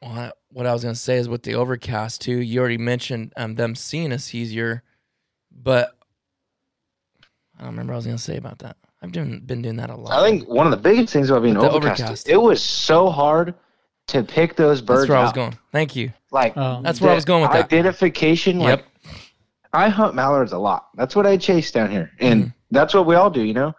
what, 0.00 0.36
what 0.50 0.66
i 0.66 0.72
was 0.74 0.82
going 0.82 0.94
to 0.94 1.00
say 1.00 1.16
is 1.16 1.26
with 1.28 1.42
the 1.42 1.54
overcast 1.54 2.20
too 2.20 2.38
you 2.40 2.60
already 2.60 2.76
mentioned 2.76 3.32
um, 3.36 3.54
them 3.54 3.74
seeing 3.74 4.12
us 4.12 4.34
easier 4.34 4.82
but 5.50 5.96
i 7.58 7.62
don't 7.62 7.70
remember 7.70 7.92
what 7.92 7.94
i 7.94 7.96
was 7.96 8.04
going 8.06 8.16
to 8.18 8.22
say 8.22 8.36
about 8.36 8.58
that 8.58 8.76
i've 9.02 9.12
doing, 9.12 9.40
been 9.40 9.62
doing 9.62 9.76
that 9.76 9.90
a 9.90 9.94
lot 9.96 10.12
I 10.12 10.28
think 10.28 10.48
one 10.48 10.66
of 10.66 10.70
the 10.70 10.76
biggest 10.76 11.12
things 11.12 11.30
about 11.30 11.42
being 11.42 11.54
With 11.54 11.64
the 11.64 11.70
overcast, 11.70 12.00
overcast. 12.02 12.28
it 12.28 12.36
was 12.36 12.62
so 12.62 13.08
hard 13.10 13.54
to 14.08 14.22
pick 14.22 14.56
those 14.56 14.80
birds 14.80 15.00
that's 15.02 15.08
where 15.10 15.18
i 15.18 15.22
was 15.22 15.32
going 15.32 15.56
thank 15.72 15.94
you 15.96 16.12
Like 16.30 16.54
Oh. 16.56 16.80
That's 16.82 17.00
where 17.00 17.10
I 17.10 17.14
was 17.14 17.24
going 17.24 17.42
with 17.42 17.52
that. 17.52 17.64
Identification. 17.64 18.60
Yep. 18.60 18.78
Like 19.04 19.12
I 19.72 19.88
hunt 19.88 20.14
mallards 20.14 20.52
a 20.52 20.58
lot. 20.58 20.88
That's 20.94 21.14
what 21.16 21.26
I 21.26 21.36
chase 21.36 21.70
down 21.70 21.90
here, 21.90 22.10
and 22.20 22.44
Mhm. 22.46 22.54
that's 22.70 22.94
what 22.94 23.04
we 23.06 23.14
all 23.14 23.30
do, 23.30 23.42
you 23.42 23.52
know. 23.54 23.72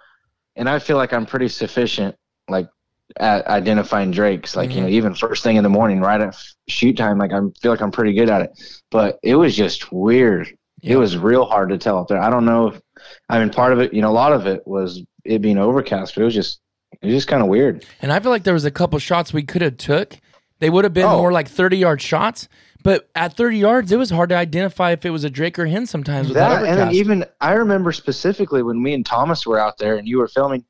And 0.55 0.67
I 0.69 0.79
feel 0.79 0.97
like 0.97 1.11
I'm 1.13 1.25
pretty 1.25 1.47
sufficient, 1.49 2.15
like 2.49 2.67
at 3.19 3.47
identifying 3.47 4.11
drakes. 4.11 4.55
Like 4.55 4.73
you 4.75 4.81
know, 4.81 4.87
even 4.87 5.13
first 5.15 5.43
thing 5.43 5.55
in 5.55 5.63
the 5.63 5.69
morning, 5.69 6.01
right 6.01 6.19
at 6.21 6.35
shoot 6.67 6.97
time, 6.97 7.17
like 7.17 7.31
I 7.31 7.39
feel 7.61 7.71
like 7.71 7.81
I'm 7.81 7.91
pretty 7.91 8.13
good 8.13 8.29
at 8.29 8.41
it. 8.41 8.51
But 8.91 9.17
it 9.23 9.35
was 9.35 9.55
just 9.55 9.91
weird. 9.91 10.56
Yeah. 10.81 10.93
It 10.93 10.97
was 10.97 11.17
real 11.17 11.45
hard 11.45 11.69
to 11.69 11.77
tell 11.77 11.97
up 11.97 12.07
there. 12.07 12.19
I 12.21 12.29
don't 12.29 12.45
know 12.45 12.67
if 12.67 12.81
I 13.29 13.39
mean 13.39 13.49
part 13.49 13.73
of 13.73 13.79
it. 13.79 13.93
You 13.93 14.01
know, 14.01 14.09
a 14.09 14.13
lot 14.13 14.31
of 14.33 14.45
it 14.47 14.65
was 14.67 15.01
it 15.25 15.41
being 15.41 15.57
overcast, 15.57 16.15
but 16.15 16.21
it 16.21 16.25
was 16.25 16.35
just 16.35 16.59
it 17.01 17.05
was 17.07 17.15
just 17.15 17.27
kind 17.27 17.41
of 17.41 17.49
weird. 17.49 17.85
and 18.01 18.13
i 18.13 18.19
feel 18.19 18.31
like 18.31 18.43
there 18.43 18.53
was 18.53 18.63
a 18.65 18.71
couple 18.71 18.97
shots 18.97 19.33
we 19.33 19.43
could 19.43 19.61
have 19.61 19.75
took 19.75 20.17
they 20.59 20.69
would 20.69 20.85
have 20.85 20.93
been 20.93 21.03
Oh. 21.05 21.17
more 21.17 21.31
like 21.33 21.47
30 21.49 21.75
yard 21.77 22.01
shots 22.01 22.47
but 22.81 23.09
at 23.13 23.33
30 23.35 23.57
yards 23.57 23.91
it 23.91 23.97
was 23.97 24.09
hard 24.09 24.29
to 24.29 24.35
identify 24.35 24.91
if 24.91 25.05
it 25.05 25.09
was 25.09 25.25
a 25.25 25.29
drake 25.29 25.59
or 25.59 25.65
hen 25.65 25.85
sometimes 25.85 26.29
with 26.29 26.35
that, 26.35 26.61
that 26.61 26.77
and 26.79 26.93
even 26.95 27.25
I 27.41 27.53
remember 27.53 27.91
specifically 27.91 28.63
when 28.63 28.81
me 28.81 28.93
and 28.93 29.05
Thomas 29.05 29.45
were 29.45 29.59
out 29.59 29.77
there 29.77 29.97
and 29.97 30.07
you 30.07 30.17
were 30.19 30.29
filming, 30.29 30.63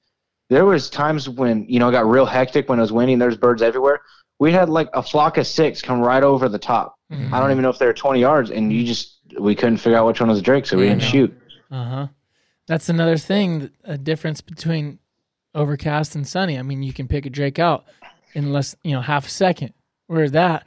there 0.49 0.65
was 0.65 0.89
times 0.89 1.29
when 1.29 1.65
you 1.69 1.79
know 1.79 1.89
it 1.89 1.91
got 1.91 2.09
real 2.09 2.25
hectic 2.25 2.67
when 2.67 2.79
it 2.79 2.81
was 2.81 2.91
windy. 2.91 3.13
There's 3.15 3.37
birds 3.37 3.61
everywhere. 3.61 4.01
We 4.39 4.51
had 4.51 4.69
like 4.69 4.89
a 4.93 5.03
flock 5.03 5.37
of 5.37 5.45
six 5.45 5.81
come 5.83 5.99
right 6.01 6.23
over 6.23 6.49
the 6.49 6.59
top. 6.59 6.95
Mm-hmm. 7.13 7.31
I 7.33 7.39
don't 7.39 7.51
even 7.51 7.61
know 7.61 7.69
if 7.69 7.77
they 7.77 7.85
were 7.85 7.93
20 7.93 8.19
yards, 8.19 8.49
and 8.49 8.73
you 8.73 8.83
just 8.85 9.16
we 9.39 9.55
couldn't 9.55 9.77
figure 9.77 9.97
out 9.97 10.05
which 10.07 10.19
one 10.19 10.29
was 10.29 10.41
drake, 10.41 10.65
so 10.65 10.77
we 10.77 10.87
didn't 10.87 11.01
Mhm. 11.03 11.11
shoot. 11.11 11.41
Uh 11.71 11.83
huh. 11.83 12.07
That's 12.67 12.89
another 12.89 13.17
thing, 13.17 13.69
a 13.83 13.97
difference 13.97 14.41
between 14.41 14.99
overcast 15.55 16.15
and 16.15 16.27
sunny. 16.27 16.57
I 16.57 16.61
mean, 16.61 16.83
you 16.83 16.93
can 16.93 17.07
pick 17.07 17.25
a 17.25 17.29
drake 17.29 17.59
out 17.59 17.85
in 18.33 18.51
less, 18.51 18.75
you 18.83 18.91
know, 18.91 19.01
half 19.01 19.27
a 19.27 19.29
second. 19.29 19.73
Where 20.07 20.29
that, 20.29 20.65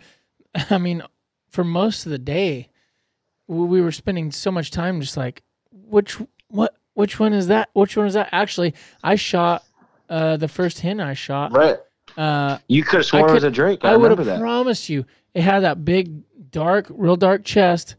I 0.71 0.79
mean, 0.79 1.03
for 1.49 1.65
most 1.65 2.07
of 2.07 2.13
the 2.13 2.19
day, 2.19 2.69
we 3.47 3.65
we 3.67 3.81
were 3.81 3.93
spending 3.93 4.31
so 4.31 4.51
much 4.51 4.71
time 4.71 5.01
just 5.01 5.17
like, 5.17 5.43
which 5.73 6.17
what 6.49 6.75
which 6.95 7.19
one 7.19 7.33
is 7.33 7.47
that? 7.49 7.71
Which 7.73 7.97
one 7.97 8.07
is 8.07 8.15
that? 8.15 8.29
Actually, 8.33 8.75
I 9.03 9.15
shot 9.17 9.65
uh, 10.09 10.37
the 10.37 10.49
first 10.49 10.81
hen 10.81 11.01
I 11.01 11.15
shot. 11.15 11.53
Right? 11.53 11.77
Uh, 12.17 12.59
You 12.67 12.83
could 12.83 12.97
have 12.99 13.07
sworn 13.07 13.31
it 13.31 13.33
was 13.33 13.45
a 13.45 13.51
drake. 13.51 13.85
I, 13.85 13.93
I 13.93 13.97
would 13.97 14.19
have 14.19 14.41
promised 14.41 14.89
you 14.89 15.05
it 15.35 15.43
had 15.43 15.61
that 15.61 15.85
big, 15.85 16.23
dark, 16.51 16.87
real 16.91 17.15
dark 17.17 17.45
chest, 17.45 17.95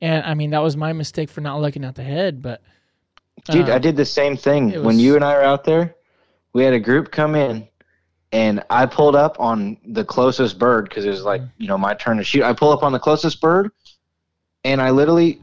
and 0.00 0.24
I 0.24 0.34
mean 0.34 0.50
that 0.50 0.62
was 0.62 0.76
my 0.76 0.92
mistake 0.92 1.28
for 1.30 1.40
not 1.40 1.60
looking 1.60 1.84
at 1.84 1.94
the 1.94 2.02
head. 2.02 2.42
But 2.42 2.62
Dude, 3.46 3.68
uh, 3.68 3.74
I 3.74 3.78
did 3.78 3.96
the 3.96 4.04
same 4.04 4.36
thing 4.36 4.70
it 4.70 4.82
when 4.82 4.98
you 4.98 5.16
and 5.16 5.24
I 5.24 5.34
were 5.34 5.42
out 5.44 5.64
there. 5.64 5.94
We 6.52 6.62
had 6.64 6.72
a 6.74 6.80
group 6.80 7.10
come 7.10 7.34
in, 7.34 7.66
and 8.32 8.62
I 8.70 8.86
pulled 8.86 9.16
up 9.16 9.38
on 9.40 9.76
the 9.86 10.04
closest 10.04 10.58
bird 10.58 10.88
because 10.88 11.04
it 11.04 11.10
was 11.10 11.22
like 11.22 11.40
Mm-hmm. 11.42 11.62
you 11.62 11.68
know 11.68 11.78
my 11.78 11.94
turn 11.94 12.16
to 12.18 12.24
shoot. 12.24 12.42
I 12.42 12.52
pull 12.52 12.70
up 12.70 12.82
on 12.82 12.92
the 12.92 12.98
closest 13.00 13.40
bird, 13.40 13.70
and 14.64 14.80
I 14.80 14.90
literally 14.90 15.40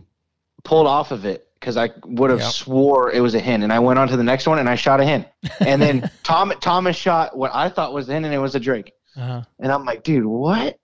pulled 0.64 0.88
off 0.88 1.12
of 1.12 1.26
it 1.26 1.48
because 1.60 1.78
I 1.78 1.90
would 2.06 2.30
have 2.32 2.40
Yep. 2.40 2.52
swore 2.52 3.12
it 3.12 3.20
was 3.20 3.36
a 3.36 3.40
hen. 3.40 3.62
And 3.64 3.72
I 3.74 3.80
went 3.80 4.00
on 4.00 4.08
to 4.08 4.18
the 4.18 4.24
next 4.24 4.48
one 4.48 4.58
and 4.60 4.68
I 4.70 4.76
shot 4.76 5.00
a 5.00 5.06
hen, 5.06 5.26
and 5.60 5.82
then 5.82 6.10
Tom 6.24 6.52
Thomas 6.62 6.96
shot 6.96 7.36
what 7.38 7.52
I 7.54 7.70
thought 7.70 7.94
was 7.94 8.10
a 8.10 8.14
hen, 8.14 8.26
and 8.26 8.34
it 8.34 8.40
was 8.40 8.56
a 8.56 8.60
drake. 8.60 8.94
uh, 9.20 9.44
And 9.60 9.72
I'm 9.72 9.84
like, 9.86 10.04
dude, 10.04 10.26
what? 10.26 10.80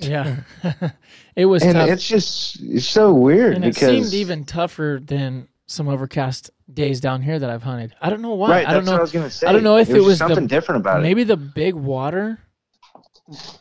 yeah, 0.00 0.36
it 1.36 1.46
was 1.46 1.62
And 1.62 1.74
tough, 1.74 1.88
it's 1.88 2.06
just 2.06 2.60
it's 2.62 2.86
so 2.86 3.12
weird 3.12 3.54
and 3.54 3.64
it 3.64 3.76
seemed 3.76 4.12
even 4.12 4.44
tougher 4.44 5.00
than 5.02 5.48
some 5.66 5.88
overcast 5.88 6.50
days 6.72 7.00
down 7.00 7.22
here 7.22 7.38
that 7.38 7.48
I've 7.50 7.62
hunted. 7.62 7.94
I 8.00 8.10
don't 8.10 8.20
know 8.22 8.34
why. 8.34 8.50
right. 8.50 8.66
I 8.68 8.72
don't 8.74 8.84
that's 8.84 8.90
what 8.92 8.98
I 8.98 9.02
was 9.02 9.12
gonna 9.12 9.30
say. 9.30 9.46
I 9.46 9.52
don't 9.52 9.62
know 9.62 9.76
if 9.78 9.88
There 9.88 9.96
it 9.98 10.00
was 10.04 10.18
the- 10.18 10.26
something 10.28 10.46
different 10.46 10.80
about 10.82 11.00
it. 11.00 11.02
Maybe 11.02 11.24
the 11.24 11.36
big 11.36 11.74
water. 11.74 12.38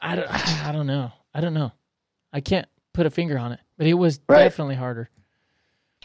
I 0.02 0.16
don't. 0.16 0.28
I 0.68 0.72
don't 0.72 0.88
know. 0.88 1.12
I 1.34 1.42
don't 1.42 1.54
know. 1.54 1.72
I 2.34 2.42
can't 2.42 2.68
put 2.94 3.06
a 3.06 3.10
finger 3.10 3.38
on 3.38 3.52
it, 3.54 3.60
but 3.78 3.88
it 3.88 3.94
was 3.94 4.20
Right. 4.28 4.44
definitely 4.44 4.76
harder. 4.76 5.10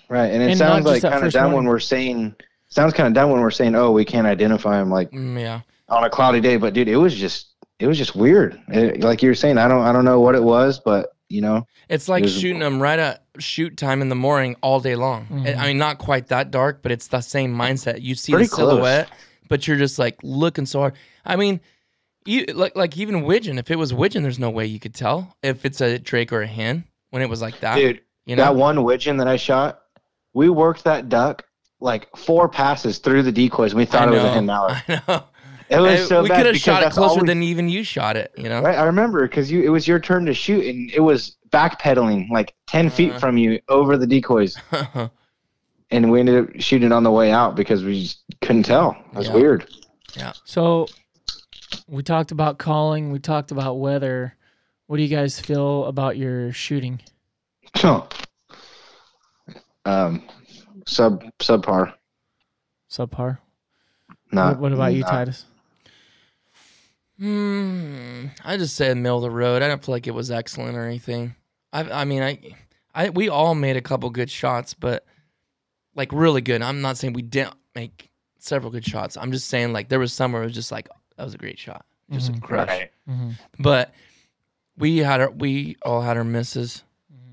Right, 0.09 0.27
and 0.27 0.43
it 0.43 0.51
And 0.51 0.59
sounds 0.59 0.85
just 0.85 0.87
like 0.87 1.03
that 1.03 1.09
kind 1.13 1.15
of 1.17 1.27
first 1.29 1.35
dumb 1.35 1.53
when 1.53 1.65
we're 1.65 1.81
saying 1.81 2.37
sounds 2.69 2.93
kind 2.93 3.09
of 3.09 3.15
dumb 3.15 3.31
when 3.31 3.41
we're 3.41 3.51
saying, 3.51 3.75
"Oh, 3.75 3.91
we 3.91 4.05
can't 4.05 4.27
identify 4.27 4.81
him 4.81 4.91
like 4.91 5.11
Mm, 5.11 5.41
yeah 5.41 5.61
on 5.89 6.05
a 6.05 6.11
cloudy 6.11 6.41
day." 6.41 6.57
But 6.59 6.75
dude, 6.75 6.87
it 6.89 6.97
was 6.97 7.15
just 7.17 7.55
it 7.81 7.87
was 7.89 7.99
just 7.99 8.15
weird. 8.15 8.61
It- 8.69 9.01
like 9.03 9.23
you 9.23 9.31
were 9.31 9.35
saying, 9.35 9.59
I 9.59 9.67
don't 9.67 9.83
I 9.83 9.93
don't 9.93 10.05
know 10.05 10.21
what 10.21 10.37
it 10.37 10.43
was, 10.45 10.79
but 10.79 11.16
you 11.29 11.41
know, 11.41 11.67
It's 11.89 12.09
like 12.09 12.23
There's 12.25 12.37
a- 12.37 12.41
shooting 12.41 12.61
them 12.61 12.81
right 12.81 12.99
at 12.99 13.25
shoot 13.39 13.77
time 13.77 14.01
in 14.03 14.09
the 14.09 14.15
morning 14.15 14.57
all 14.63 14.81
day 14.81 14.95
long. 14.97 15.27
Mhm. 15.31 15.57
I 15.59 15.67
mean, 15.69 15.79
not 15.79 15.99
quite 15.99 16.29
that 16.29 16.51
dark, 16.51 16.83
but 16.83 16.93
it's 16.93 17.09
the 17.09 17.21
same 17.21 17.55
mindset. 17.55 18.01
You 18.03 18.15
see 18.15 18.33
Pretty 18.33 18.47
the 18.49 18.55
close. 18.55 18.71
silhouette, 18.71 19.09
but 19.49 19.67
you're 19.67 19.77
just 19.77 19.99
like 19.99 20.17
looking 20.23 20.67
so 20.67 20.81
hard. 20.81 20.95
I 21.25 21.37
mean, 21.37 21.61
you 22.25 22.45
like 22.55 22.75
like 22.77 22.97
even 22.97 23.23
widgeon. 23.25 23.59
If 23.59 23.71
it 23.71 23.77
was 23.77 23.93
widgeon, 23.95 24.23
there's 24.23 24.39
no 24.39 24.51
way 24.51 24.67
you 24.67 24.79
could 24.81 24.95
tell 24.95 25.37
if 25.43 25.65
it's 25.65 25.81
a 25.81 25.99
drake 25.99 26.33
or 26.33 26.43
a 26.43 26.47
hen 26.47 26.85
when 27.11 27.23
it 27.23 27.29
was 27.29 27.41
like 27.43 27.61
that. 27.61 27.77
dude, 27.77 28.01
you 28.25 28.37
know, 28.37 28.43
that 28.45 28.57
one 28.57 28.83
widgeon 28.85 29.17
that 29.19 29.29
I 29.29 29.37
shot, 29.37 29.81
we 30.35 30.49
worked 30.49 30.85
that 30.85 31.09
duck 31.09 31.45
like 31.81 32.09
four 32.17 32.49
passes 32.49 32.99
through 32.99 33.23
the 33.23 33.31
decoys. 33.33 33.73
and 33.73 33.79
We 33.79 33.85
thought 33.85 34.09
I 34.09 34.13
it 34.13 34.15
was 34.15 34.25
a 34.25 34.33
hen 34.33 34.47
mallard. 34.47 34.83
I 34.89 35.03
know. 35.09 35.25
It 35.69 35.81
was 35.81 36.07
so 36.09 36.23
we 36.23 36.29
bad 36.29 36.37
could 36.39 36.47
have 36.47 36.57
shot 36.59 36.83
it 36.83 36.93
closer 36.93 37.21
we- 37.23 37.27
than 37.27 37.43
even 37.43 37.69
you 37.69 37.83
shot 37.83 38.17
it. 38.17 38.33
You 38.37 38.49
know, 38.49 38.63
Right, 38.63 38.79
I 38.79 38.85
remember 38.85 39.23
because 39.27 39.51
you 39.51 39.63
it 39.63 39.69
was 39.71 39.87
your 39.89 39.99
turn 39.99 40.25
to 40.27 40.35
shoot, 40.35 40.65
and 40.65 40.91
it 40.93 41.01
was 41.01 41.37
backpedaling 41.51 42.31
like 42.31 42.55
ten 42.67 42.89
feet 42.91 43.13
Uh. 43.15 43.19
from 43.19 43.37
you 43.37 43.61
over 43.69 43.97
the 43.97 44.07
decoys, 44.07 44.57
and 45.91 46.11
we 46.11 46.21
ended 46.21 46.45
up 46.49 46.61
shooting 46.61 46.93
on 46.93 47.03
the 47.03 47.11
way 47.11 47.33
out 47.33 47.57
because 47.57 47.83
we 47.85 48.03
just 48.05 48.23
couldn't 48.41 48.63
tell. 48.65 48.97
It 49.13 49.17
was 49.19 49.27
Yeah. 49.29 49.35
weird. 49.35 49.69
So 50.45 50.87
we 51.89 52.03
talked 52.03 52.31
about 52.31 52.59
calling. 52.59 53.11
We 53.11 53.19
talked 53.19 53.51
about 53.51 53.75
weather. 53.75 54.35
What 54.87 54.99
do 54.99 55.03
you 55.03 55.09
guys 55.09 55.41
feel 55.41 55.85
about 55.87 56.17
your 56.17 56.53
shooting? 56.53 57.01
um, 59.85 60.23
sub 60.87 61.25
subpar. 61.41 61.93
Subpar. 62.91 63.39
Not, 64.33 64.55
what, 64.55 64.61
what 64.61 64.73
about 64.73 64.95
you, 64.95 65.03
Titus? 65.03 65.45
Hmm. 67.19 68.27
I 68.45 68.57
just 68.57 68.77
said 68.77 68.97
middle 68.97 69.19
of 69.19 69.23
the 69.23 69.31
road. 69.31 69.63
I 69.63 69.69
don't 69.69 69.83
feel 69.83 69.95
like 69.95 70.07
it 70.07 70.15
was 70.15 70.31
excellent 70.31 70.77
or 70.77 70.85
anything. 70.87 71.35
I 71.73 72.03
I 72.03 72.05
mean 72.05 72.23
I 72.23 72.39
I 72.95 73.11
we 73.11 73.29
all 73.29 73.55
made 73.55 73.77
a 73.77 73.81
couple 73.81 74.11
good 74.11 74.31
shots, 74.31 74.75
but 74.75 75.05
like 75.95 76.13
really 76.13 76.41
good. 76.43 76.63
I'm 76.63 76.83
not 76.83 76.97
saying 76.99 77.15
we 77.15 77.23
didn't 77.23 77.55
make 77.75 78.11
several 78.39 78.71
good 78.71 78.85
shots. 78.85 79.17
I'm 79.17 79.33
just 79.33 79.49
saying 79.49 79.73
like 79.73 79.89
there 79.89 79.99
was 79.99 80.13
some 80.13 80.33
where 80.33 80.43
it 80.43 80.47
was 80.47 80.55
just 80.55 80.73
like 80.73 80.89
that 81.17 81.25
was 81.25 81.35
a 81.35 81.39
great 81.39 81.59
shot, 81.59 81.87
just 82.11 82.35
a 82.35 82.41
crush. 82.41 82.69
Right. 82.69 82.91
Mm-hmm. 83.09 83.31
But 83.59 83.95
we 84.77 84.99
had 84.99 85.21
our 85.21 85.31
we 85.31 85.77
all 85.83 86.03
had 86.03 86.17
our 86.17 86.25
misses. 86.25 86.83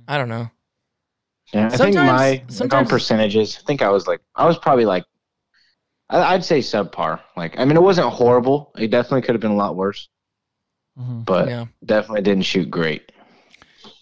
I 0.08 0.18
don't 0.18 0.30
know. 0.30 0.50
Yeah, 1.54 1.68
I 1.68 1.70
think 1.70 1.94
Sometimes- 1.94 2.50
my 2.60 2.66
like, 2.66 2.74
on 2.74 2.88
percentages. 2.88 3.60
I 3.62 3.66
think 3.66 3.82
I 3.82 3.90
was 3.90 4.08
like 4.08 4.22
I 4.36 4.46
was 4.46 4.58
probably 4.58 4.86
like 4.86 5.04
I, 5.04 5.08
I'd 6.22 6.46
say 6.46 6.60
subpar. 6.60 7.20
Like 7.36 7.60
I 7.60 7.66
mean, 7.66 7.78
it 7.78 7.82
wasn't 7.84 8.08
horrible. 8.12 8.72
It 8.78 8.92
definitely 8.92 9.22
could 9.24 9.36
have 9.36 9.42
been 9.42 9.52
a 9.52 9.56
lot 9.56 9.76
worse, 9.76 10.08
Mm-hmm. 11.00 11.22
but 11.22 11.48
yeah. 11.50 11.66
definitely 11.84 12.22
didn't 12.22 12.44
shoot 12.44 12.70
great. 12.70 13.12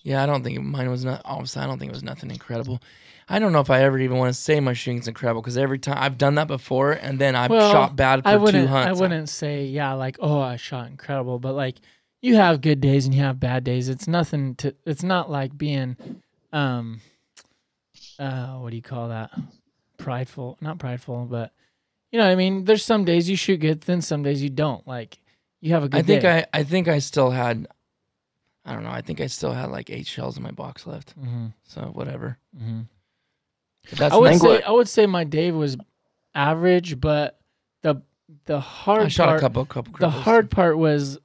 Yeah, 0.03 0.21
I 0.21 0.25
don't 0.25 0.43
think 0.43 0.59
mine 0.61 0.89
was 0.89 1.05
not. 1.05 1.21
Obviously, 1.25 1.61
I 1.61 1.67
don't 1.67 1.79
think 1.79 1.89
it 1.91 1.95
was 1.95 2.03
nothing 2.03 2.29
incredible. 2.31 2.81
I 3.29 3.39
don't 3.39 3.53
know 3.53 3.61
if 3.61 3.69
I 3.69 3.83
ever 3.83 3.97
even 3.99 4.17
want 4.17 4.33
to 4.33 4.39
say 4.39 4.59
my 4.59 4.73
shooting's 4.73 5.07
incredible 5.07 5.41
because 5.41 5.57
every 5.57 5.79
time 5.79 5.97
I've 5.97 6.17
done 6.17 6.35
that 6.35 6.47
before, 6.47 6.91
and 6.91 7.17
then 7.17 7.33
I've 7.35 7.49
Well, 7.49 7.71
shot 7.71 7.95
bad 7.95 8.23
for 8.23 8.29
I 8.29 8.33
two 8.35 8.39
wouldn't. 8.41 8.67
hunts. 8.69 8.99
I 8.99 9.01
wouldn't 9.01 9.29
say 9.29 9.65
yeah, 9.65 9.93
like 9.93 10.17
oh, 10.19 10.41
I 10.41 10.57
shot 10.57 10.87
incredible, 10.87 11.39
but 11.39 11.53
like 11.53 11.77
you 12.21 12.35
have 12.35 12.59
good 12.61 12.81
days 12.81 13.05
and 13.05 13.15
you 13.15 13.21
have 13.21 13.39
bad 13.39 13.63
days. 13.63 13.87
It's 13.87 14.07
nothing 14.07 14.55
to. 14.55 14.75
It's 14.85 15.03
not 15.03 15.31
like 15.31 15.57
being, 15.57 15.95
um, 16.51 16.99
uh, 18.19 18.55
what 18.57 18.71
do 18.71 18.75
you 18.75 18.81
call 18.81 19.09
that? 19.09 19.31
Prideful, 19.97 20.57
not 20.61 20.77
prideful, 20.79 21.25
but 21.29 21.51
you 22.11 22.19
know, 22.19 22.25
what 22.25 22.31
I 22.31 22.35
mean, 22.35 22.65
there's 22.65 22.83
some 22.83 23.05
days 23.05 23.29
you 23.29 23.35
shoot 23.35 23.57
good, 23.57 23.81
then 23.81 24.01
some 24.01 24.23
days 24.23 24.41
you 24.43 24.49
don't. 24.49 24.85
Like 24.87 25.19
you 25.61 25.73
have 25.73 25.83
a 25.83 25.89
good 25.89 25.99
I 25.99 26.01
think 26.03 26.21
day. 26.21 26.45
I, 26.53 26.59
I 26.59 26.63
think 26.63 26.87
I 26.87 26.99
still 26.99 27.29
had. 27.31 27.67
I 28.65 28.73
don't 28.73 28.83
know. 28.83 28.91
I 28.91 29.01
think 29.01 29.19
I 29.21 29.27
still 29.27 29.53
had 29.53 29.71
like 29.71 29.89
eight 29.89 30.05
shells 30.07 30.37
in 30.37 30.43
my 30.43 30.51
box 30.51 30.85
left. 30.85 31.11
hmm 31.13 31.47
So 31.63 31.81
whatever. 31.93 32.37
hmm 32.57 32.81
that's 33.97 34.13
I 34.13 34.17
would 34.17 34.39
say 34.39 34.47
what- 34.47 34.67
I 34.67 34.71
would 34.71 34.87
say 34.89 35.05
my 35.07 35.23
day 35.23 35.51
was 35.51 35.75
average, 36.35 36.99
but 37.01 37.39
the 37.81 38.01
the 38.45 38.59
hard 38.59 39.03
I 39.03 39.07
shot 39.07 39.25
part, 39.27 39.37
a 39.37 39.41
couple, 39.41 39.65
couple. 39.65 39.93
the 39.99 40.07
cripples. 40.07 40.21
hard 40.21 40.51
part 40.51 40.77
was 40.77 41.17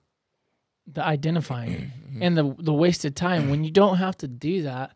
the 0.86 1.04
identifying 1.04 1.92
Mhm. 2.12 2.18
and 2.22 2.38
the 2.38 2.54
the 2.58 2.72
wasted 2.72 3.14
time 3.16 3.50
when 3.50 3.62
you 3.64 3.70
don't 3.70 3.96
have 3.98 4.16
to 4.18 4.28
do 4.28 4.62
that 4.62 4.92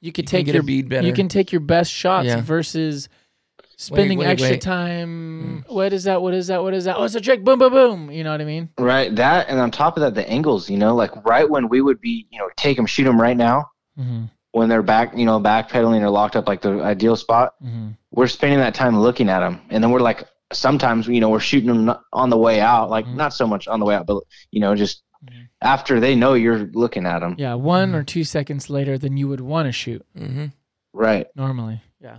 you 0.00 0.12
could 0.12 0.24
You 0.24 0.26
can 0.26 0.30
take 0.30 0.46
get 0.46 0.54
your 0.54 0.62
a 0.62 0.64
bead 0.66 0.88
better. 0.88 1.06
you 1.06 1.12
can 1.12 1.28
take 1.28 1.50
your 1.52 1.60
best 1.60 1.90
shots 1.90 2.26
Yeah. 2.26 2.40
versus 2.42 3.08
spending 3.80 4.18
wait, 4.18 4.26
extra 4.26 4.50
wait. 4.50 4.60
Mm. 4.60 4.62
time 4.64 5.64
what 5.68 5.92
is 5.92 6.04
that 6.04 6.20
what 6.20 6.34
is 6.34 6.48
that 6.48 6.60
what 6.62 6.74
is 6.74 6.84
that 6.84 6.96
oh 6.96 7.04
it's 7.04 7.14
a 7.14 7.20
trick 7.20 7.44
boom 7.44 7.58
boom 7.60 7.72
boom 7.72 8.10
you 8.10 8.22
know 8.24 8.32
what 8.32 8.40
i 8.40 8.44
mean 8.44 8.68
Right. 8.78 9.14
That 9.14 9.48
and 9.48 9.58
on 9.60 9.70
top 9.70 9.96
of 9.96 10.00
that, 10.02 10.14
the 10.14 10.28
angles. 10.28 10.68
You 10.68 10.76
know, 10.78 10.94
like 10.94 11.12
right 11.24 11.48
when 11.48 11.68
we 11.68 11.80
would 11.80 12.00
be, 12.00 12.26
you 12.30 12.38
know, 12.38 12.48
take 12.56 12.76
them, 12.76 12.86
shoot 12.86 13.04
them 13.04 13.20
right 13.20 13.36
now 13.36 13.70
mm-hmm. 13.98 14.24
when 14.52 14.68
they're 14.68 14.82
back, 14.82 15.16
you 15.16 15.24
know, 15.24 15.38
backpedaling 15.40 16.00
or 16.02 16.10
locked 16.10 16.36
up, 16.36 16.46
like 16.48 16.60
the 16.60 16.82
ideal 16.82 17.16
spot. 17.16 17.54
Mm-hmm. 17.64 17.90
We're 18.10 18.26
spending 18.26 18.58
that 18.58 18.74
time 18.74 18.98
looking 18.98 19.28
at 19.28 19.40
them, 19.40 19.60
and 19.70 19.82
then 19.82 19.90
we're 19.92 20.00
like, 20.00 20.24
sometimes 20.52 21.06
you 21.06 21.20
know, 21.20 21.28
we're 21.30 21.40
shooting 21.40 21.68
them 21.86 21.96
on 22.12 22.30
the 22.30 22.36
way 22.38 22.60
out, 22.60 22.90
like 22.90 23.06
Mhm. 23.06 23.14
not 23.16 23.32
so 23.32 23.46
much 23.46 23.68
on 23.68 23.78
the 23.80 23.86
way 23.86 23.94
out, 23.94 24.06
but 24.06 24.22
you 24.50 24.60
know, 24.60 24.74
just 24.74 25.02
Mhm. 25.24 25.48
after 25.62 26.00
they 26.00 26.14
know 26.14 26.34
you're 26.34 26.68
looking 26.72 27.06
at 27.06 27.20
them. 27.20 27.34
yeah 27.38 27.54
one 27.54 27.92
Mm. 27.92 27.96
or 27.96 28.02
two 28.04 28.24
seconds 28.24 28.68
later 28.70 28.96
than 28.98 29.16
you 29.16 29.28
would 29.28 29.40
want 29.40 29.66
to 29.66 29.72
shoot 29.72 30.04
Mhm. 30.16 30.52
Right. 30.92 31.26
normally 31.36 31.80
yeah 32.00 32.18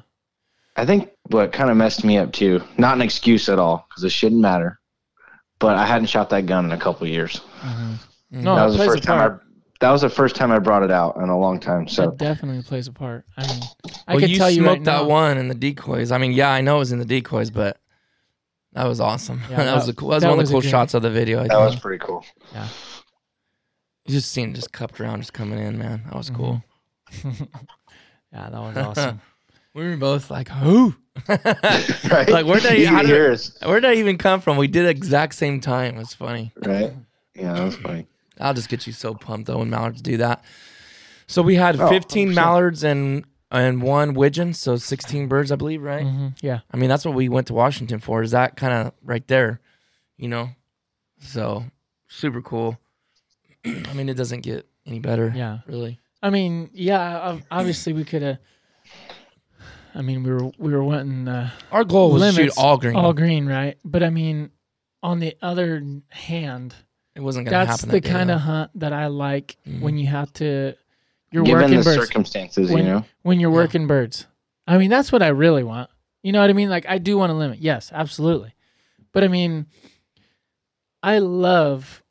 I 0.79 0.85
think 0.85 1.09
what 1.29 1.51
kind 1.51 1.69
of 1.69 1.77
messed 1.77 2.03
me 2.03 2.17
up 2.17 2.31
too, 2.31 2.61
not 2.77 2.95
an 2.95 3.01
excuse 3.01 3.49
at 3.49 3.59
all, 3.59 3.85
because 3.89 4.03
it 4.03 4.09
shouldn't 4.11 4.41
matter, 4.41 4.79
but 5.59 5.75
I 5.77 5.85
hadn't 5.85 6.07
shot 6.07 6.29
that 6.31 6.45
gun 6.45 6.65
in 6.65 6.71
a 6.71 6.77
couple 6.77 7.03
of 7.05 7.09
years. 7.11 7.41
mm-hmm. 7.61 7.93
Mhm. 8.37 8.43
no 8.43 8.55
that 8.55 8.61
it 8.63 8.65
was 8.67 8.77
the 8.77 8.85
first 8.85 9.03
a 9.03 9.07
time 9.07 9.31
I. 9.31 9.45
That 9.81 9.91
was 9.91 10.01
the 10.01 10.09
first 10.09 10.35
time 10.35 10.51
I 10.51 10.59
brought 10.59 10.83
it 10.83 10.91
out 10.91 11.15
in 11.17 11.29
a 11.29 11.39
long 11.39 11.59
time. 11.59 11.87
So 11.87 12.09
it 12.09 12.17
definitely 12.17 12.61
plays 12.63 12.87
a 12.87 12.91
part 12.91 13.23
i 13.37 13.47
mean 13.47 13.61
i 14.07 14.11
well, 14.13 14.19
could 14.19 14.29
you 14.29 14.37
tell 14.37 14.49
you 14.49 14.61
smoked 14.61 14.79
right 14.79 14.83
that 14.85 15.03
now, 15.03 15.07
one 15.07 15.37
in 15.37 15.47
the 15.47 15.55
decoys. 15.55 16.11
I 16.11 16.17
mean, 16.17 16.33
yeah, 16.33 16.49
I 16.51 16.59
know 16.61 16.75
it 16.75 16.79
was 16.79 16.91
in 16.91 16.99
the 16.99 17.05
decoys, 17.05 17.49
but 17.49 17.77
that 18.73 18.85
was 18.85 18.99
awesome. 18.99 19.41
Yeah, 19.49 19.57
that, 19.63 19.75
was 19.75 19.85
that- 19.85 19.93
the 19.93 19.99
cool. 19.99 20.09
That 20.09 20.15
was 20.15 20.23
that 20.23 20.29
one 20.29 20.39
of 20.39 20.45
the 20.45 20.51
a 20.51 20.53
cool 20.53 20.61
good- 20.61 20.69
shots 20.69 20.93
of 20.93 21.01
the 21.01 21.09
video. 21.09 21.39
I 21.43 21.47
that 21.47 21.57
was 21.57 21.75
pretty 21.77 22.03
cool. 22.05 22.25
Yeah, 22.53 22.67
You 24.05 24.13
just 24.13 24.31
seen 24.31 24.53
just 24.53 24.71
cupped 24.73 24.99
around, 25.01 25.21
just 25.21 25.33
coming 25.33 25.57
in, 25.59 25.77
man. 25.77 26.03
That 26.05 26.15
was 26.15 26.29
cool. 26.29 26.63
yeah 28.31 28.49
that 28.51 28.51
was 28.53 28.77
awesome 28.77 29.21
We 29.73 29.83
were 29.87 29.97
both 29.97 30.29
like, 30.31 30.49
"Who? 30.49 30.95
Right. 31.27 31.39
Like, 32.29 32.45
where'd 32.45 32.63
they- 32.63 32.85
how 32.85 33.01
did- 33.01 33.09
hear 33.09 33.31
us, 33.31 33.51
Where 33.63 33.79
did 33.79 33.89
I 33.89 33.95
even 33.95 34.17
come 34.17 34.41
from? 34.41 34.57
We 34.57 34.67
did 34.67 34.85
the 34.85 34.89
exact 34.89 35.35
same 35.35 35.59
time. 35.61 35.97
It's 35.97 36.13
funny. 36.13 36.51
right? 36.57 36.93
Yeah, 37.35 37.53
that 37.53 37.63
was 37.65 37.75
funny. 37.77 38.07
I'll 38.39 38.53
just 38.53 38.69
get 38.69 38.87
you 38.87 38.93
so 38.93 39.13
pumped 39.13 39.47
though 39.47 39.59
when 39.59 39.69
mallards 39.69 40.01
do 40.01 40.17
that. 40.17 40.43
So 41.27 41.41
we 41.41 41.55
had 41.55 41.79
Oh, 41.79 41.89
15 41.89 42.29
100%. 42.29 42.35
mallards 42.35 42.83
and 42.83 43.25
and 43.51 43.81
one 43.81 44.13
widgeon, 44.13 44.53
so 44.53 44.75
16 44.77 45.27
birds, 45.27 45.51
I 45.51 45.55
believe, 45.55 45.81
right? 45.81 46.05
Mhm. 46.05 46.35
yeah 46.41 46.59
I 46.71 46.77
mean, 46.77 46.87
that's 46.89 47.03
what 47.03 47.15
we 47.15 47.29
went 47.29 47.47
to 47.47 47.53
Washington 47.53 47.99
for. 47.99 48.21
Is 48.21 48.31
that 48.31 48.55
kind 48.55 48.73
of 48.73 48.93
right 49.03 49.27
there, 49.27 49.59
you 50.17 50.27
know? 50.27 50.49
So 51.19 51.65
super 52.07 52.41
cool. 52.41 52.77
I 53.65 53.93
mean, 53.93 54.07
it 54.07 54.13
doesn't 54.15 54.41
get 54.41 54.67
any 54.85 54.99
better, 54.99 55.33
yeah 55.35 55.59
really. 55.67 55.99
I 56.21 56.29
mean, 56.29 56.69
yeah, 56.73 57.39
obviously 57.51 57.93
we 57.93 58.03
could 58.05 58.21
have. 58.21 58.37
I 59.95 60.01
mean, 60.01 60.23
we 60.23 60.31
were 60.31 60.51
we 60.57 60.71
were 60.73 60.83
wanting 60.83 61.27
uh, 61.27 61.49
Our 61.71 61.83
goal 61.83 62.11
was 62.11 62.21
to 62.21 62.27
limits 62.31 62.55
shoot 62.55 62.61
all 62.61 62.77
green. 62.77 62.95
all 62.95 63.13
green, 63.13 63.45
right? 63.47 63.77
But 63.83 64.03
I 64.03 64.09
mean, 64.09 64.51
on 65.01 65.19
the 65.19 65.35
other 65.41 65.83
hand, 66.09 66.75
it 67.15 67.21
wasn't 67.21 67.45
gonna 67.47 67.57
happen. 67.57 67.69
that's 67.71 67.81
the 67.83 67.99
that 67.99 68.03
kind 68.03 68.29
of 68.31 68.39
hunt 68.41 68.71
that 68.75 68.93
I 68.93 69.07
like 69.07 69.57
Mhm. 69.67 69.81
when 69.81 69.97
you 69.97 70.07
have 70.07 70.31
to. 70.33 70.75
You're 71.31 71.43
Given 71.43 71.61
working 71.61 71.77
the 71.79 71.83
birds 71.83 72.07
circumstances, 72.07 72.71
when, 72.71 72.85
you 72.85 72.91
know. 72.91 73.05
when 73.21 73.39
you're 73.39 73.51
Yeah. 73.51 73.55
working 73.57 73.85
birds. 73.87 74.25
I 74.67 74.77
mean, 74.79 74.89
that's 74.89 75.11
what 75.11 75.21
I 75.21 75.27
really 75.27 75.63
want. 75.63 75.89
You 76.23 76.31
know 76.31 76.41
what 76.41 76.49
I 76.49 76.53
mean? 76.53 76.69
Like, 76.69 76.85
I 76.89 76.97
do 76.97 77.17
want 77.17 77.29
to 77.29 77.35
limit. 77.35 77.59
Yes, 77.59 77.91
absolutely. 77.93 78.53
But 79.11 79.23
I 79.23 79.27
mean, 79.27 79.67
I 81.01 81.19
love 81.19 82.03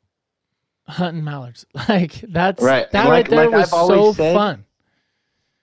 hunting 0.87 1.23
mallards. 1.23 1.65
Like 1.89 2.13
that's 2.27 2.61
Right. 2.63 2.89
That 2.91 3.01
And 3.05 3.09
right 3.09 3.29
there 3.29 3.45
like 3.49 3.51
was 3.55 3.67
I've 3.67 3.79
always 3.79 3.99
so 3.99 4.13
said- 4.13 4.33
fun. 4.35 4.65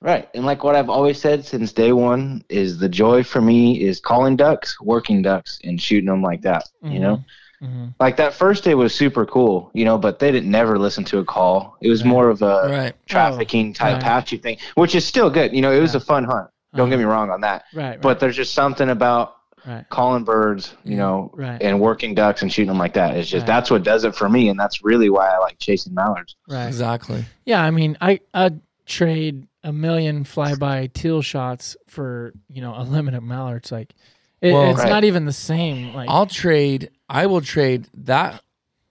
Right. 0.03 0.29
And 0.35 0.45
like 0.45 0.63
what 0.63 0.77
I've 0.77 0.91
always 0.91 1.21
said 1.21 1.45
since 1.45 1.73
day 1.73 1.93
one 1.93 2.45
is 2.49 2.79
the 2.79 2.89
joy 2.89 3.23
for 3.25 3.41
me 3.41 3.81
is 3.83 3.99
calling 3.99 4.37
ducks, 4.37 4.79
working 4.81 5.23
ducks, 5.23 5.59
and 5.65 5.81
shooting 5.81 6.07
them 6.07 6.23
like 6.23 6.43
that. 6.43 6.65
You 6.83 7.01
know, 7.01 7.25
Mhm. 7.63 7.95
like 7.99 8.17
that 8.19 8.35
first 8.35 8.63
day 8.65 8.75
was 8.75 8.95
super 8.95 9.25
cool, 9.25 9.71
you 9.73 9.85
know, 9.87 9.97
but 9.97 10.19
they 10.19 10.31
didn't 10.31 10.51
never 10.51 10.79
listen 10.79 11.03
to 11.05 11.19
a 11.19 11.25
call. 11.25 11.77
It 11.81 11.89
was 11.89 12.03
Right. 12.03 12.09
more 12.11 12.29
of 12.29 12.43
a 12.43 12.69
right. 12.69 12.95
trafficking 13.07 13.73
type 13.73 13.95
right. 13.95 14.03
patchy 14.03 14.37
thing, 14.37 14.59
which 14.75 14.95
is 14.95 15.07
still 15.07 15.31
good. 15.31 15.55
You 15.55 15.63
know, 15.63 15.73
it 15.73 15.81
was 15.81 15.95
Yeah. 15.95 15.99
a 15.99 16.01
fun 16.01 16.25
hunt. 16.25 16.49
Don't 16.75 16.91
get 16.91 16.97
Uh-huh. 16.97 17.07
me 17.07 17.11
wrong 17.11 17.31
on 17.31 17.41
that. 17.41 17.65
Right, 17.75 17.89
right. 17.91 18.01
But 18.03 18.21
there's 18.21 18.37
just 18.37 18.53
something 18.53 18.91
about 18.91 19.37
right, 19.67 19.89
calling 19.89 20.23
birds, 20.25 20.75
you 20.85 20.97
know, 20.99 21.31
right, 21.35 21.61
and 21.63 21.81
working 21.81 22.15
ducks 22.15 22.43
and 22.43 22.53
shooting 22.53 22.69
them 22.69 22.79
like 22.79 22.93
that. 22.93 23.17
It's 23.17 23.29
just 23.31 23.43
Right. 23.45 23.47
that's 23.55 23.71
what 23.71 23.83
does 23.83 24.05
it 24.05 24.15
for 24.15 24.29
me, 24.29 24.51
and 24.51 24.61
that's 24.61 24.85
really 24.85 25.09
why 25.09 25.27
I 25.31 25.39
like 25.39 25.59
chasing 25.59 25.95
mallards. 25.95 26.37
right. 26.49 26.67
Exactly. 26.67 27.25
Yeah, 27.47 27.63
I 27.63 27.71
mean, 27.71 27.97
I 28.03 28.21
I'd 28.35 28.61
trade 28.85 29.47
a 29.67 29.73
million 29.73 30.23
flyby 30.25 30.91
teal 30.93 31.21
shots 31.21 31.77
for 31.89 32.33
you 32.49 32.63
know 32.63 32.73
a 32.77 32.85
limited 32.85 33.21
mallards. 33.21 33.73
Like, 33.73 33.95
it, 34.41 34.53
Well- 34.53 34.71
it's 34.71 34.79
Right. 34.79 34.89
not 34.89 35.05
even 35.05 35.25
the 35.27 35.33
same. 35.33 35.93
Like, 35.93 36.09
I'll 36.09 36.27
trade. 36.27 36.91
I 37.09 37.27
will 37.27 37.41
trade 37.41 37.89
that. 37.95 38.41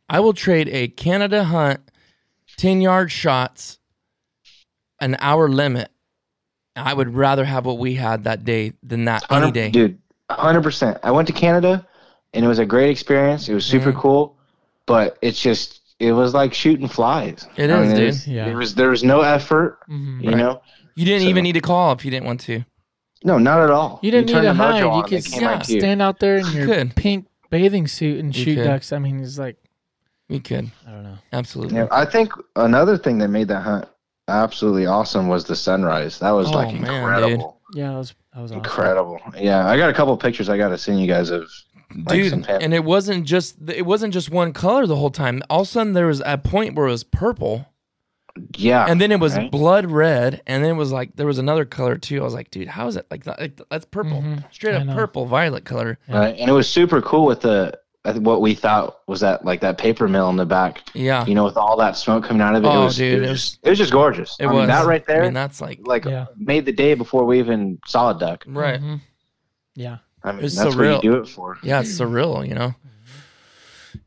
I 0.09 0.19
will 0.19 0.33
trade 0.33 0.67
a 0.69 0.87
Canada 0.89 1.45
hunt, 1.45 1.79
ten 2.57 2.81
yard 2.81 3.11
shots, 3.11 3.79
an 4.99 5.15
hour 5.19 5.47
limit. 5.49 5.89
I 6.75 6.93
would 6.93 7.15
rather 7.15 7.45
have 7.45 7.65
what 7.65 7.77
we 7.77 7.95
had 7.95 8.25
that 8.25 8.43
day 8.43 8.73
than 8.83 9.05
that 9.05 9.23
any 9.31 9.51
day. 9.51 9.69
dude. 9.71 9.97
Hundred 10.29 10.61
percent. 10.63 10.97
I 11.03 11.11
went 11.11 11.27
to 11.27 11.33
Canada, 11.33 11.87
and 12.33 12.43
it 12.43 12.47
was 12.49 12.59
a 12.59 12.65
great 12.65 12.89
experience. 12.89 13.47
It 13.47 13.53
was 13.53 13.65
super 13.65 13.93
Mhm. 13.93 13.99
cool, 13.99 14.37
but 14.85 15.17
it's 15.21 15.39
just 15.41 15.79
it 15.99 16.11
was 16.11 16.33
like 16.33 16.53
shooting 16.53 16.87
flies. 16.87 17.47
It 17.57 17.69
I 17.69 17.81
is, 17.81 17.87
mean, 17.87 17.95
dude. 17.97 18.05
was- 18.07 18.27
Yeah. 18.27 18.45
There 18.45 18.57
was 18.57 18.75
there 18.75 18.89
was 18.89 19.03
no 19.03 19.21
effort. 19.21 19.79
mhm. 19.89 20.21
You 20.23 20.29
Right. 20.29 20.37
know, 20.37 20.61
You 20.97 21.03
didn't 21.05 21.23
So- 21.23 21.27
even 21.29 21.43
need 21.43 21.53
to 21.53 21.61
call 21.61 21.91
if 21.91 22.05
you 22.05 22.11
didn't 22.11 22.25
want 22.25 22.39
to. 22.41 22.63
no, 23.23 23.37
not 23.37 23.59
at 23.61 23.69
all. 23.69 23.99
you 24.01 24.11
didn't 24.11 24.29
turn 24.29 24.43
need 24.43 24.47
to 24.49 24.53
hide. 24.53 24.81
on, 24.83 24.97
You 24.97 25.03
could 25.03 25.25
came 25.25 25.41
yeah, 25.41 25.47
right 25.49 25.63
to 25.63 25.73
you. 25.73 25.79
stand 25.81 26.01
out 26.01 26.19
there 26.19 26.37
in 26.37 26.45
You 26.47 26.51
your 26.53 26.67
could. 26.67 26.95
pink 26.95 27.25
bathing 27.49 27.87
suit 27.87 28.19
and 28.19 28.33
shoot 28.35 28.55
ducks. 28.63 28.93
I 28.93 28.99
mean, 28.99 29.19
it's 29.21 29.37
like 29.37 29.57
We 30.29 30.39
could 30.39 30.71
I 30.87 30.91
don't 30.91 31.03
know. 31.03 31.17
absolutely. 31.33 31.75
Yeah, 31.77 31.87
I 31.91 32.05
think 32.05 32.31
another 32.55 32.97
thing 32.97 33.17
that 33.19 33.27
made 33.27 33.47
that 33.49 33.61
hunt 33.61 33.85
absolutely 34.27 34.85
awesome 34.85 35.27
was 35.27 35.43
the 35.45 35.55
sunrise. 35.55 36.19
That 36.19 36.31
was 36.31 36.47
Oh, 36.49 36.51
like 36.55 36.73
man, 36.73 36.85
incredible. 36.85 37.59
Yeah, 37.73 37.91
that 37.91 37.97
was 37.97 38.13
that 38.33 38.41
was 38.41 38.51
awesome. 38.51 38.63
Incredible. 38.63 39.19
Yeah, 39.37 39.67
I 39.67 39.77
got 39.77 39.89
a 39.89 39.93
couple 39.93 40.15
pictures 40.17 40.49
I 40.49 40.57
got 40.57 40.69
to 40.69 40.77
send 40.77 40.99
you 40.99 41.07
guys 41.07 41.29
of. 41.29 41.47
Like 41.95 42.25
some 42.25 42.39
Dude, 42.39 42.47
pep- 42.47 42.61
and 42.61 42.73
it 42.73 42.83
wasn't 42.83 43.25
just 43.25 43.55
it 43.69 43.85
wasn't 43.85 44.13
just 44.13 44.29
one 44.29 44.51
color 44.53 44.85
the 44.85 44.95
whole 44.97 45.09
time. 45.11 45.41
All 45.49 45.61
of 45.61 45.67
a 45.67 45.69
sudden, 45.71 45.93
there 45.93 46.07
was 46.07 46.21
a 46.25 46.37
point 46.37 46.75
where 46.75 46.87
it 46.87 46.91
was 46.91 47.03
purple, 47.05 47.65
Yeah, 48.57 48.85
and 48.85 48.99
then 48.99 49.11
it 49.13 49.19
was 49.19 49.35
right? 49.37 49.49
blood 49.49 49.85
red, 49.85 50.41
and 50.45 50.63
then 50.63 50.71
it 50.71 50.77
was 50.77 50.91
like 50.91 51.15
there 51.15 51.25
was 51.27 51.37
another 51.37 51.63
color 51.63 51.97
too. 51.97 52.19
I 52.19 52.23
was 52.23 52.33
like, 52.33 52.51
dude, 52.51 52.67
how 52.67 52.87
is 52.87 52.97
it 52.97 53.05
like 53.09 53.23
that? 53.23 53.39
Like, 53.39 53.61
that's 53.69 53.85
purple, 53.85 54.21
Mhm. 54.21 54.43
straight 54.51 54.75
I 54.75 54.79
up 54.79 54.87
know. 54.87 54.93
purple, 54.93 55.25
violet 55.25 55.63
color. 55.63 55.97
right, 56.09 56.35
and 56.37 56.49
it 56.49 56.53
was 56.53 56.67
super 56.69 57.01
cool 57.01 57.25
with 57.25 57.41
the 57.41 57.77
what 58.19 58.39
we 58.41 58.53
thought 58.53 58.97
was 59.07 59.21
that 59.21 59.45
like 59.45 59.61
that 59.61 59.77
paper 59.79 60.07
mill 60.07 60.29
in 60.29 60.35
the 60.35 60.45
back. 60.45 60.83
Yeah, 60.93 61.25
You 61.25 61.33
know, 61.33 61.43
with 61.45 61.57
all 61.57 61.75
that 61.77 61.95
smoke 61.97 62.23
coming 62.25 62.41
out 62.41 62.53
of 62.55 62.63
it, 62.63 62.67
Oh, 62.67 62.81
it 62.81 62.83
was, 62.85 62.97
dude, 62.97 63.13
it 63.13 63.15
it 63.15 63.19
was, 63.21 63.29
was- 63.29 63.41
just, 63.41 63.59
it 63.63 63.69
was 63.69 63.77
just 63.79 63.91
gorgeous. 63.91 64.35
it 64.39 64.45
I 64.45 64.51
was 64.51 64.57
mean, 64.59 64.67
that 64.67 64.85
right 64.85 65.03
there, 65.07 65.21
I 65.23 65.25
mean, 65.25 65.33
that's 65.33 65.59
like 65.61 65.79
like 65.87 66.05
Yeah. 66.05 66.25
made 66.37 66.65
the 66.65 66.71
day 66.73 66.93
before 66.93 67.23
we 67.25 67.39
even 67.39 67.79
saw 67.87 68.11
a 68.11 68.19
duck. 68.19 68.43
right. 68.47 68.79
Mhm. 68.81 68.99
Yeah. 69.75 69.97
I 70.25 70.31
mean, 70.31 70.43
It's 70.45 70.55
that's 70.55 70.75
surreal. 70.75 70.95
what 70.95 71.03
you 71.03 71.11
do 71.11 71.17
it 71.17 71.27
for. 71.27 71.57
Yeah, 71.63 71.81
it's 71.81 71.91
surreal, 71.99 72.47
you 72.47 72.55
know. 72.55 72.73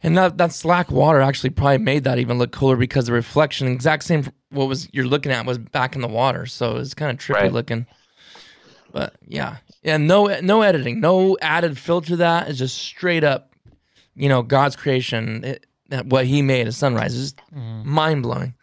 And 0.03 0.17
that 0.19 0.37
that 0.39 0.53
slack 0.53 0.91
water 0.91 1.21
actually 1.21 1.51
probably 1.51 1.79
made 1.79 2.05
that 2.05 2.19
even 2.19 2.39
look 2.39 2.53
cooler 2.53 2.77
because 2.77 3.07
the 3.07 3.13
reflection, 3.13 3.69
exact 3.69 4.05
same 4.05 4.25
what 4.51 4.67
was 4.69 4.89
you're 4.93 5.07
looking 5.07 5.33
at 5.33 5.47
was 5.47 5.59
back 5.59 5.95
in 5.95 6.03
the 6.03 6.09
water, 6.09 6.45
so 6.47 6.77
it's 6.77 6.95
kind 6.95 7.11
of 7.11 7.17
trippy 7.19 7.35
Right. 7.43 7.53
looking. 7.53 7.87
But 8.93 9.15
yeah, 9.27 9.57
and 9.85 10.07
no 10.09 10.27
no 10.41 10.63
editing, 10.63 11.01
no 11.01 11.37
added 11.41 11.79
filter. 11.79 12.17
That 12.17 12.49
is 12.49 12.59
just 12.59 12.77
straight 12.79 13.25
up, 13.25 13.55
you 14.15 14.29
know, 14.29 14.43
God's 14.43 14.77
creation. 14.77 15.45
It, 15.45 15.67
that 15.91 16.07
what 16.07 16.27
He 16.27 16.43
made 16.43 16.67
a 16.69 16.73
sunrise 16.73 17.15
is 17.15 17.35
Mhm. 17.55 17.85
mind 17.85 18.23
blowing. 18.23 18.55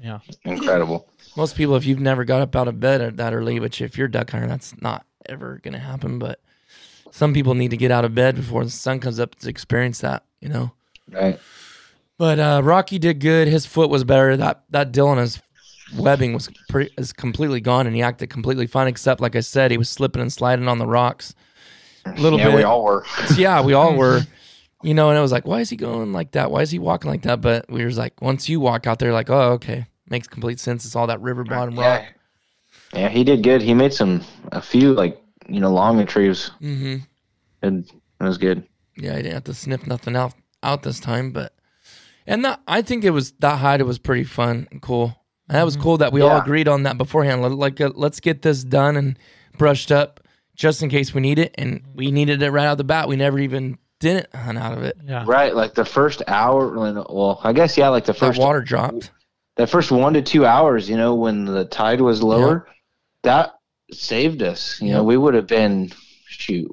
Yeah. 0.00 0.18
incredible. 0.44 1.08
Most 1.36 1.54
people, 1.56 1.76
if 1.76 1.86
you've 1.86 2.00
never 2.00 2.24
got 2.24 2.40
up 2.42 2.56
out 2.56 2.66
of 2.68 2.80
bed 2.80 3.00
at 3.00 3.16
that 3.18 3.32
early, 3.32 3.60
which 3.60 3.80
if 3.80 3.96
you're 3.96 4.08
a 4.08 4.10
duck 4.10 4.30
hunter, 4.30 4.48
that's 4.48 4.74
not 4.82 5.06
ever 5.28 5.60
going 5.62 5.74
to 5.74 5.78
happen. 5.80 6.18
But 6.18 6.40
some 7.12 7.34
people 7.34 7.54
need 7.54 7.70
to 7.70 7.76
get 7.76 7.90
out 7.90 8.04
of 8.04 8.14
bed 8.14 8.36
before 8.36 8.64
the 8.64 8.70
sun 8.70 8.98
comes 8.98 9.20
up 9.20 9.34
to 9.36 9.48
experience 9.48 10.00
that, 10.00 10.24
you 10.40 10.48
know. 10.48 10.72
Right. 11.10 11.38
But 12.18 12.40
uh, 12.40 12.62
Rocky 12.64 12.98
did 12.98 13.20
good. 13.20 13.48
His 13.48 13.66
foot 13.66 13.90
was 13.90 14.02
better. 14.02 14.36
That 14.36 14.64
that 14.70 14.92
Dylan 14.92 15.18
his 15.18 15.40
webbing 15.96 16.32
was 16.32 16.48
pretty 16.68 16.92
is 16.96 17.12
completely 17.12 17.60
gone, 17.60 17.86
and 17.86 17.94
he 17.94 18.02
acted 18.02 18.30
completely 18.30 18.66
fine. 18.66 18.88
Except, 18.88 19.20
like 19.20 19.36
I 19.36 19.40
said, 19.40 19.70
he 19.70 19.78
was 19.78 19.90
slipping 19.90 20.22
and 20.22 20.32
sliding 20.32 20.68
on 20.68 20.78
the 20.78 20.86
rocks 20.86 21.34
a 22.06 22.12
little 22.20 22.38
yeah, 22.38 22.46
bit. 22.46 22.56
we 22.56 22.62
all 22.62 22.82
were. 22.82 23.04
yeah, 23.36 23.62
we 23.62 23.74
all 23.74 23.94
were. 23.94 24.22
You 24.84 24.94
know, 24.94 25.10
and 25.10 25.16
I 25.16 25.20
was 25.20 25.30
like, 25.30 25.46
why 25.46 25.60
is 25.60 25.70
he 25.70 25.76
going 25.76 26.12
like 26.12 26.32
that? 26.32 26.50
Why 26.50 26.62
is 26.62 26.72
he 26.72 26.80
walking 26.80 27.08
like 27.08 27.22
that? 27.22 27.40
But 27.40 27.70
we 27.70 27.84
was 27.84 27.96
like, 27.96 28.20
once 28.20 28.48
you 28.48 28.58
walk 28.58 28.88
out 28.88 28.98
there, 28.98 29.12
like, 29.12 29.30
oh, 29.30 29.52
okay, 29.52 29.86
makes 30.08 30.26
complete 30.26 30.58
sense. 30.58 30.84
It's 30.84 30.96
all 30.96 31.06
that 31.06 31.20
river 31.20 31.44
bottom 31.44 31.78
rock. 31.78 32.02
Yeah. 32.92 33.02
yeah, 33.02 33.08
he 33.08 33.22
did 33.22 33.44
good. 33.44 33.62
He 33.62 33.74
made 33.74 33.94
some 33.94 34.24
a 34.50 34.60
few 34.60 34.92
like 34.92 35.21
you 35.48 35.60
know 35.60 35.70
long 35.72 35.98
retrieves. 35.98 36.50
Mm-hmm. 36.60 36.96
It, 37.62 37.84
it 38.20 38.24
was 38.24 38.38
good. 38.38 38.66
Yeah, 38.96 39.12
I 39.12 39.16
didn't 39.16 39.32
have 39.34 39.44
to 39.44 39.54
sniff 39.54 39.86
nothing 39.86 40.16
out 40.16 40.34
out 40.62 40.82
this 40.82 41.00
time, 41.00 41.32
but 41.32 41.54
and 42.26 42.44
that 42.44 42.60
I 42.68 42.82
think 42.82 43.04
it 43.04 43.10
was 43.10 43.32
that 43.40 43.58
hide 43.58 43.80
It 43.80 43.84
was 43.86 43.98
pretty 43.98 44.24
fun 44.24 44.68
and 44.70 44.80
cool. 44.82 45.16
And 45.48 45.56
that 45.58 45.64
was 45.64 45.76
cool 45.76 45.98
that 45.98 46.12
we 46.12 46.20
all 46.20 46.38
agreed 46.40 46.68
on 46.68 46.84
that 46.84 46.96
beforehand. 46.96 47.42
Let- 47.42 47.52
Like, 47.52 47.80
uh, 47.80 47.90
let's 47.94 48.20
get 48.20 48.42
this 48.42 48.62
done 48.64 48.96
and 48.96 49.18
brushed 49.58 49.90
up 49.92 50.20
just 50.54 50.82
in 50.82 50.88
case 50.88 51.12
we 51.12 51.20
need 51.20 51.38
it, 51.38 51.54
and 51.58 51.82
we 51.94 52.10
needed 52.10 52.42
it 52.42 52.50
right 52.50 52.64
out 52.66 52.72
of 52.72 52.78
the 52.78 52.84
bat. 52.84 53.08
We 53.08 53.16
never 53.16 53.38
even 53.38 53.76
didn't 54.00 54.34
hunt 54.34 54.56
out 54.56 54.76
of 54.76 54.82
it. 54.84 54.96
Yeah. 55.04 55.24
Right, 55.26 55.54
like 55.54 55.74
the 55.74 55.84
first 55.84 56.22
hour. 56.28 56.70
Well, 57.10 57.40
I 57.42 57.52
guess 57.52 57.76
yeah, 57.76 57.88
like 57.88 58.04
the 58.04 58.12
That 58.12 58.18
first 58.18 58.40
water 58.40 58.60
dropped. 58.62 59.10
that 59.56 59.68
first 59.68 59.90
one 59.90 60.14
to 60.14 60.22
two 60.22 60.46
hours. 60.46 60.88
You 60.88 60.96
know, 60.96 61.14
when 61.14 61.44
the 61.44 61.64
tide 61.64 62.00
was 62.00 62.22
lower, 62.22 62.66
that 63.24 63.54
saved 63.94 64.42
us. 64.42 64.80
You 64.80 64.92
know, 64.92 65.04
we 65.04 65.16
would 65.16 65.34
have 65.34 65.46
been 65.46 65.90
shoot 66.26 66.70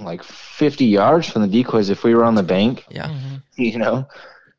like 0.00 0.22
fifty 0.22 0.86
yards 0.86 1.28
from 1.28 1.42
the 1.42 1.48
decoys 1.48 1.90
if 1.90 2.02
we 2.04 2.14
were 2.14 2.24
on 2.24 2.34
the 2.34 2.42
bank. 2.42 2.84
Yeah, 2.90 3.08
Mhm. 3.08 3.42
You 3.56 3.78
know. 3.78 4.08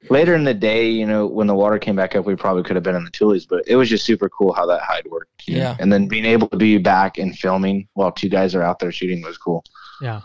Later 0.10 0.36
in 0.36 0.44
the 0.44 0.54
day, 0.54 0.90
you 0.90 1.06
know, 1.06 1.26
when 1.26 1.48
the 1.48 1.56
water 1.56 1.80
came 1.80 1.96
back 1.96 2.14
up, 2.14 2.26
we 2.26 2.36
probably 2.36 2.62
could 2.62 2.76
have 2.76 2.84
been 2.84 2.96
in 2.98 3.06
the 3.06 3.10
tulies, 3.10 3.48
but 3.48 3.64
it 3.68 3.78
was 3.78 3.88
just 3.90 4.06
super 4.06 4.28
cool 4.28 4.52
how 4.52 4.66
that 4.66 4.82
hide 4.82 5.06
worked. 5.10 5.48
you 5.48 5.56
know? 5.56 5.62
Yeah. 5.62 5.78
And 5.80 5.94
then 5.94 6.10
being 6.10 6.26
able 6.26 6.50
to 6.50 6.58
be 6.58 6.78
back 6.78 7.18
and 7.18 7.34
filming 7.40 7.88
while 7.94 8.12
two 8.12 8.28
guys 8.28 8.54
are 8.54 8.62
out 8.62 8.80
there 8.80 8.92
shooting 8.92 9.22
was 9.22 9.38
cool. 9.38 9.64
Yeah. 10.02 10.20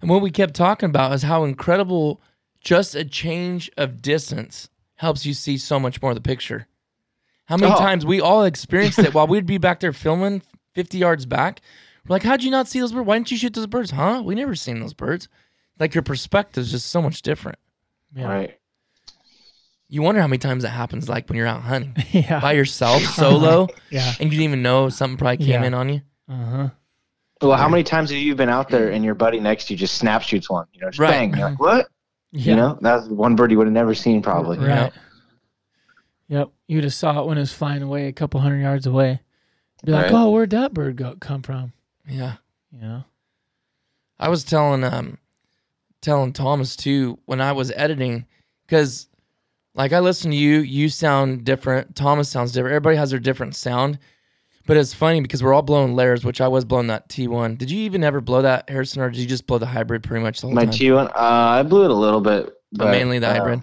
and 0.00 0.08
what 0.08 0.22
we 0.22 0.30
kept 0.30 0.54
talking 0.54 0.88
about 0.90 1.12
is 1.12 1.22
how 1.24 1.42
incredible 1.42 2.20
just 2.60 2.94
a 2.94 3.04
change 3.04 3.68
of 3.76 4.00
distance 4.00 4.68
helps 4.94 5.26
you 5.26 5.34
see 5.34 5.58
so 5.58 5.80
much 5.80 6.00
more 6.00 6.12
of 6.12 6.16
the 6.16 6.20
picture. 6.20 6.68
How 7.46 7.56
many 7.56 7.72
Oh. 7.72 7.78
times 7.78 8.06
we 8.06 8.20
all 8.20 8.44
experienced 8.44 9.00
it 9.00 9.12
while 9.12 9.26
we'd 9.26 9.44
be 9.46 9.58
back 9.58 9.80
there 9.80 9.92
filming 9.92 10.42
50 10.76 10.98
yards 10.98 11.24
back. 11.26 11.62
We're 12.06 12.14
like, 12.14 12.22
how'd 12.22 12.42
you 12.42 12.50
not 12.50 12.68
see 12.68 12.78
those 12.80 12.92
birds? 12.92 13.06
Why 13.06 13.16
didn't 13.16 13.30
you 13.30 13.38
shoot 13.38 13.54
those 13.54 13.66
birds? 13.66 13.90
Huh? 13.92 14.22
We 14.24 14.34
never 14.34 14.54
seen 14.54 14.78
those 14.78 14.92
birds. 14.94 15.26
Like 15.80 15.94
your 15.94 16.02
perspective 16.02 16.62
is 16.64 16.70
just 16.70 16.86
so 16.88 17.00
much 17.00 17.22
different. 17.22 17.58
Yeah. 18.14 18.28
Right. 18.28 18.58
You 19.88 20.02
wonder 20.02 20.20
how 20.20 20.26
many 20.26 20.38
times 20.38 20.64
that 20.64 20.70
happens, 20.70 21.08
like 21.08 21.28
when 21.28 21.38
you're 21.38 21.46
out 21.46 21.62
hunting 21.62 21.94
Yeah. 22.12 22.40
by 22.40 22.52
yourself, 22.52 23.02
solo, 23.14 23.68
Yeah. 23.90 24.06
and 24.20 24.24
you 24.32 24.38
didn't 24.38 24.44
even 24.44 24.62
know 24.62 24.88
something 24.90 25.16
probably 25.16 25.38
came 25.38 25.62
Yeah. 25.62 25.64
in 25.64 25.74
on 25.74 25.88
you. 25.88 26.02
Uh 26.28 26.44
huh. 26.44 26.68
Well, 27.42 27.56
how 27.56 27.68
many 27.68 27.82
times 27.84 28.10
have 28.10 28.18
you 28.18 28.34
been 28.34 28.48
out 28.48 28.68
there 28.68 28.90
and 28.90 29.04
your 29.04 29.14
buddy 29.14 29.40
next 29.40 29.66
to 29.66 29.74
you 29.74 29.78
just 29.78 29.96
snap 29.96 30.22
shoots 30.22 30.50
one? 30.50 30.66
You 30.72 30.80
know, 30.82 30.88
just 30.90 30.98
Right. 30.98 31.10
bang. 31.10 31.34
You're 31.36 31.50
like, 31.50 31.60
what? 31.60 31.88
Yeah. 32.32 32.50
You 32.50 32.56
know, 32.56 32.78
that's 32.82 33.06
one 33.08 33.36
bird 33.36 33.50
you 33.50 33.58
would 33.58 33.66
have 33.66 33.74
never 33.74 33.94
seen 33.94 34.22
probably. 34.22 34.58
Right. 34.58 34.68
Yep. 34.68 34.94
Yep. 36.28 36.48
You'd 36.68 36.84
have 36.84 36.94
saw 36.94 37.20
it 37.22 37.26
when 37.26 37.36
it 37.38 37.40
was 37.42 37.52
flying 37.52 37.82
away 37.82 38.06
a 38.08 38.12
couple 38.12 38.40
hundred 38.40 38.60
yards 38.60 38.86
away. 38.86 39.20
Be 39.84 39.92
like, 39.92 40.04
Right. 40.06 40.12
oh, 40.14 40.30
where'd 40.30 40.50
that 40.50 40.72
bird 40.74 40.96
go 40.96 41.16
come 41.20 41.42
from? 41.42 41.72
Yeah. 42.08 42.34
You 42.72 42.80
know? 42.80 43.04
I 44.18 44.28
was 44.28 44.44
telling 44.44 44.82
um 44.84 45.18
telling 46.00 46.32
Thomas 46.32 46.76
too 46.76 47.18
when 47.26 47.40
I 47.40 47.52
was 47.52 47.70
editing 47.72 48.26
because 48.66 49.08
like 49.74 49.92
I 49.92 50.00
listen 50.00 50.30
to 50.30 50.36
you, 50.36 50.60
you 50.60 50.88
sound 50.88 51.44
different. 51.44 51.94
Thomas 51.94 52.28
sounds 52.28 52.52
different. 52.52 52.72
Everybody 52.74 52.96
has 52.96 53.10
their 53.10 53.18
different 53.20 53.54
sound. 53.54 53.98
But 54.66 54.76
it's 54.76 54.92
funny 54.94 55.20
because 55.20 55.44
we're 55.44 55.54
all 55.54 55.62
blowing 55.62 55.94
layers, 55.94 56.24
which 56.24 56.40
I 56.40 56.48
was 56.48 56.64
blowing 56.64 56.88
that 56.88 57.08
T1. 57.08 57.56
Did 57.56 57.70
you 57.70 57.78
even 57.80 58.02
ever 58.02 58.20
blow 58.20 58.42
that, 58.42 58.68
Harrison, 58.68 59.00
or 59.00 59.10
did 59.10 59.20
you 59.20 59.26
just 59.26 59.46
blow 59.46 59.58
the 59.58 59.66
hybrid 59.66 60.02
pretty 60.02 60.24
much 60.24 60.40
the 60.40 60.48
whole 60.48 60.54
My 60.54 60.62
time? 60.62 60.70
My 60.70 60.76
T 60.76 60.90
one, 60.90 61.06
uh, 61.06 61.12
I 61.14 61.62
blew 61.62 61.84
it 61.84 61.90
a 61.92 61.94
little 61.94 62.20
bit, 62.20 62.46
But 62.72 62.86
but 62.86 62.90
mainly 62.90 63.20
the 63.20 63.28
uh, 63.28 63.32
hybrid. 63.34 63.62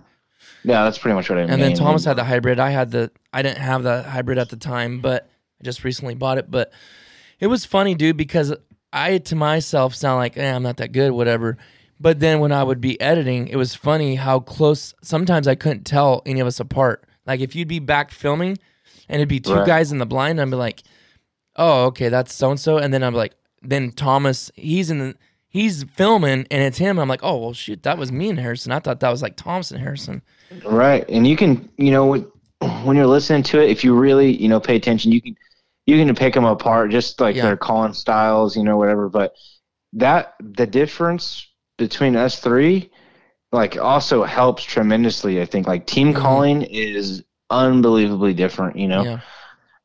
Yeah, 0.63 0.85
that's 0.85 0.97
pretty 0.97 1.15
much 1.15 1.29
what 1.29 1.39
I 1.39 1.41
mean. 1.41 1.49
And 1.49 1.61
then 1.61 1.73
Thomas 1.73 2.05
had 2.05 2.15
the 2.15 2.23
hybrid. 2.23 2.57
I 2.57 2.69
had 2.69 2.91
the 2.91 3.11
I 3.33 3.41
didn't 3.41 3.57
have 3.57 3.83
the 3.83 4.03
hybrid 4.03 4.37
at 4.37 4.47
the 4.49 4.55
time, 4.55 5.01
but 5.01 5.27
I 5.63 5.65
just 5.65 5.83
recently 5.83 6.13
bought 6.15 6.37
it. 6.37 6.51
But 6.51 6.71
it 7.39 7.47
was 7.47 7.65
funny, 7.65 7.95
dude, 7.95 8.17
because 8.17 8.53
I 8.91 9.17
to 9.17 9.35
myself 9.35 9.95
sound 9.95 10.17
like 10.19 10.37
eh, 10.37 10.53
I'm 10.53 10.63
not 10.63 10.77
that 10.77 10.91
good, 10.91 11.11
whatever. 11.11 11.57
But 11.99 12.19
then 12.19 12.39
when 12.41 12.51
I 12.51 12.63
would 12.63 12.81
be 12.81 12.99
editing, 12.99 13.47
it 13.47 13.55
was 13.55 13.75
funny 13.75 14.15
how 14.15 14.39
close. 14.41 14.93
Sometimes 15.01 15.47
I 15.47 15.55
couldn't 15.55 15.85
tell 15.85 16.21
any 16.25 16.41
of 16.41 16.47
us 16.47 16.59
apart. 16.59 17.05
Like 17.25 17.39
if 17.39 17.55
you'd 17.55 17.67
be 17.69 17.79
back 17.79 18.11
filming, 18.11 18.57
and 19.07 19.15
it'd 19.21 19.29
be 19.29 19.39
two 19.39 19.53
Right. 19.53 19.65
guys 19.67 19.91
in 19.91 19.99
the 19.99 20.05
blind, 20.05 20.41
I'd 20.41 20.49
be 20.49 20.57
like, 20.57 20.83
"Oh, 21.55 21.85
okay, 21.85 22.09
that's 22.09 22.33
so 22.33 22.51
and 22.51 22.59
so," 22.59 22.77
and 22.77 22.93
then 22.93 23.03
I'm 23.03 23.13
like, 23.13 23.33
then 23.61 23.91
Thomas, 23.91 24.51
he's 24.55 24.89
in 24.91 24.99
the. 24.99 25.15
He's 25.47 25.83
filming 25.83 26.47
and 26.49 26.63
it's 26.63 26.79
him. 26.79 26.97
I'm 26.97 27.07
like, 27.07 27.19
oh 27.21 27.37
well, 27.37 27.53
shoot, 27.53 27.83
that 27.83 27.99
was 27.99 28.11
me 28.11 28.29
and 28.29 28.39
Harrison. 28.39 28.71
I 28.71 28.79
thought 28.79 29.01
that 29.01 29.11
was 29.11 29.21
like 29.21 29.35
Thompson 29.35 29.79
Harrison. 29.79 30.23
right, 30.65 31.07
and 31.07 31.27
you 31.27 31.37
can, 31.37 31.69
you 31.77 31.91
know, 31.91 32.07
when, 32.07 32.21
when 32.83 32.97
you're 32.97 33.05
listening 33.05 33.43
to 33.43 33.61
it, 33.61 33.69
if 33.69 33.83
you 33.83 33.93
really, 33.93 34.35
you 34.35 34.49
know, 34.49 34.59
pay 34.59 34.75
attention, 34.75 35.11
you 35.11 35.21
can, 35.21 35.37
you 35.85 35.97
can 36.03 36.15
pick 36.15 36.33
them 36.33 36.45
apart, 36.45 36.91
just 36.91 37.19
like 37.19 37.35
Yeah. 37.35 37.43
their 37.43 37.57
calling 37.57 37.93
styles, 37.93 38.55
you 38.55 38.63
know, 38.63 38.77
whatever. 38.77 39.09
But 39.09 39.35
that 39.93 40.35
the 40.39 40.67
difference 40.67 41.47
between 41.77 42.15
us 42.15 42.39
three, 42.39 42.89
like, 43.51 43.77
also 43.77 44.23
helps 44.23 44.63
tremendously. 44.63 45.41
I 45.41 45.45
think, 45.45 45.67
like, 45.67 45.85
team 45.85 46.13
Mhm. 46.13 46.15
calling 46.15 46.61
is 46.63 47.23
unbelievably 47.49 48.33
different. 48.33 48.77
You 48.77 48.87
know, 48.87 49.03
Yeah. 49.03 49.19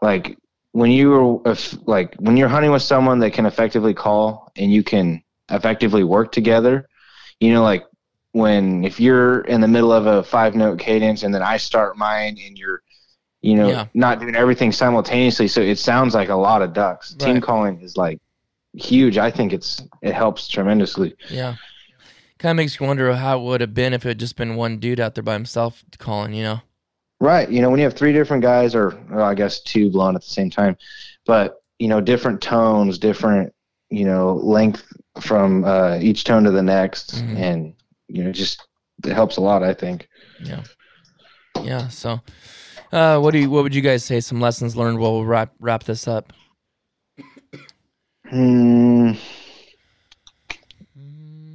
like 0.01 0.37
when 0.73 0.91
you 0.91 1.11
were 1.11 1.51
if, 1.51 1.77
like 1.87 2.15
when 2.17 2.37
you're 2.37 2.49
hunting 2.49 2.71
with 2.71 2.83
someone 2.83 3.19
that 3.21 3.33
can 3.33 3.47
effectively 3.47 3.95
call 3.95 4.51
and 4.57 4.73
you 4.73 4.83
can 4.83 5.23
effectively 5.51 6.05
work 6.05 6.31
together 6.31 6.87
you 7.41 7.53
know 7.53 7.63
like 7.63 7.85
when 8.33 8.85
if 8.85 9.01
you're 9.01 9.41
in 9.43 9.61
the 9.61 9.69
middle 9.69 9.93
of 9.93 10.07
a 10.07 10.23
five 10.23 10.55
note 10.55 10.79
cadence 10.79 11.23
and 11.23 11.35
then 11.35 11.43
i 11.43 11.57
start 11.57 11.97
mine 11.97 12.37
and 12.45 12.59
you're 12.59 12.83
you 13.41 13.55
know 13.55 13.69
Yeah. 13.69 13.87
not 13.95 14.21
doing 14.21 14.35
everything 14.35 14.73
simultaneously 14.73 15.47
so 15.49 15.61
it 15.61 15.79
sounds 15.79 16.15
like 16.15 16.29
a 16.29 16.35
lot 16.35 16.61
of 16.63 16.73
ducks 16.73 17.15
team 17.15 17.41
calling 17.41 17.81
is 17.81 17.97
like 17.97 18.19
huge 18.75 19.17
i 19.19 19.31
think 19.31 19.53
it's 19.53 19.83
it 20.03 20.13
helps 20.15 20.49
tremendously 20.49 21.15
Yeah. 21.31 21.55
Kind 22.39 22.51
of 22.53 22.57
makes 22.59 22.79
you 22.79 22.87
wonder 22.87 23.13
how 23.15 23.39
it 23.41 23.43
would 23.43 23.61
have 23.61 23.75
been 23.75 23.93
if 23.93 24.05
it 24.07 24.11
had 24.11 24.19
just 24.21 24.37
been 24.37 24.55
one 24.55 24.79
dude 24.79 25.01
out 25.01 25.17
there 25.17 25.25
by 25.25 25.33
himself 25.33 25.83
calling, 25.99 26.33
you 26.33 26.45
know? 26.45 26.61
Right. 27.19 27.51
You 27.51 27.61
know, 27.61 27.69
when 27.69 27.81
you 27.81 27.85
have 27.85 27.95
three 27.95 28.13
different 28.13 28.45
guys, 28.45 28.77
or, 28.77 28.97
or 29.11 29.23
I 29.23 29.35
guess 29.35 29.61
two 29.61 29.91
blown 29.91 30.15
at 30.15 30.23
the 30.23 30.29
same 30.29 30.49
time, 30.49 30.77
but 31.27 31.61
you 31.81 31.89
know, 31.89 32.01
different 32.01 32.41
tones, 32.41 32.97
different 32.97 33.53
you 33.91 34.05
know 34.05 34.35
length 34.37 34.85
from 35.21 35.65
uh, 35.65 35.99
each 36.01 36.23
tone 36.23 36.45
to 36.45 36.53
the 36.53 36.63
next, 36.63 37.17
Mhm. 37.17 37.37
and 37.39 37.75
you 38.07 38.23
know, 38.23 38.31
just 38.31 38.65
it 39.05 39.13
helps 39.15 39.37
a 39.37 39.41
lot. 39.41 39.65
I 39.65 39.75
think. 39.75 40.09
Yeah. 40.41 40.63
Yeah. 41.65 41.89
So, 41.89 42.21
uh, 42.93 43.19
what 43.19 43.33
do 43.33 43.39
you, 43.39 43.51
what 43.51 43.63
would 43.63 43.75
you 43.75 43.83
guys 43.83 44.05
say? 44.05 44.21
Some 44.21 44.41
lessons 44.41 44.77
learned 44.77 44.99
while 44.99 45.21
we 45.21 45.27
wrap, 45.27 45.53
wrap 45.61 45.85
this 45.85 46.07
up. 46.09 46.33
Hmm. 48.29 49.13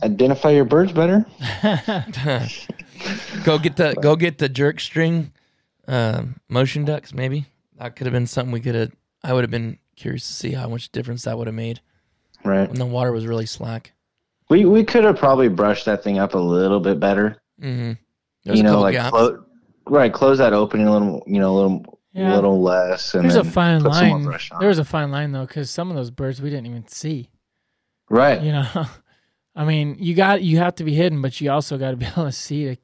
Identify 0.01 0.49
your 0.51 0.65
birds 0.65 0.91
better. 0.91 1.25
go 3.45 3.57
get 3.57 3.77
the, 3.77 3.95
go 4.01 4.15
get 4.15 4.37
the 4.37 4.49
jerk 4.49 4.79
string, 4.79 5.31
um, 5.87 6.35
motion 6.49 6.83
ducks, 6.83 7.13
maybe. 7.13 7.45
That 7.77 7.95
could 7.95 8.05
have 8.05 8.13
been 8.13 8.27
something 8.27 8.51
we 8.51 8.59
could 8.59 8.75
have, 8.75 8.91
I 9.23 9.33
would 9.33 9.43
have 9.43 9.51
been 9.51 9.77
curious 9.95 10.27
to 10.27 10.33
see 10.33 10.51
how 10.51 10.67
much 10.67 10.91
difference 10.91 11.23
that 11.23 11.37
would 11.37 11.47
have 11.47 11.55
made 11.55 11.79
Right. 12.43 12.67
when 12.67 12.77
the 12.79 12.85
water 12.85 13.11
was 13.13 13.25
really 13.25 13.45
slack. 13.45 13.93
We 14.49 14.65
we 14.65 14.83
could 14.83 15.05
have 15.05 15.17
probably 15.17 15.47
brushed 15.47 15.85
that 15.85 16.03
thing 16.03 16.19
up 16.19 16.33
a 16.33 16.37
little 16.39 16.81
bit 16.81 16.99
better. 16.99 17.41
Mm-hmm. 17.61 17.93
You 18.53 18.63
know, 18.63 18.81
like 18.81 18.93
gaps. 18.95 19.15
Clo- 19.85 19.97
right, 19.97 20.13
close 20.13 20.37
that 20.39 20.53
opening 20.53 20.87
a 20.87 20.91
little, 20.91 21.23
you 21.27 21.39
know, 21.39 21.51
a 21.51 21.55
little, 21.55 21.99
Yeah. 22.13 22.35
little 22.35 22.61
less, 22.61 23.13
and 23.15 23.23
There's 23.23 23.35
a 23.35 23.43
fine 23.43 23.81
put 23.81 23.93
some 23.93 24.07
more 24.07 24.17
line. 24.17 24.25
brush 24.25 24.51
on. 24.51 24.59
There 24.59 24.69
was 24.69 24.79
a 24.79 24.85
fine 24.85 25.11
line 25.11 25.31
though, 25.31 25.45
because 25.45 25.69
some 25.69 25.89
of 25.89 25.95
those 25.95 26.11
birds 26.11 26.41
we 26.41 26.49
didn't 26.49 26.67
even 26.67 26.87
see. 26.87 27.29
right. 28.09 28.41
You 28.41 28.51
know, 28.51 28.67
I 29.55 29.65
mean, 29.65 29.97
you 29.99 30.13
got 30.15 30.41
you 30.43 30.57
have 30.57 30.75
to 30.75 30.83
be 30.83 30.93
hidden, 30.93 31.21
but 31.21 31.39
you 31.41 31.51
also 31.51 31.77
got 31.77 31.91
to 31.91 31.97
be 31.97 32.05
able 32.11 32.25
to 32.25 32.31
see 32.31 32.65
to 32.65 32.77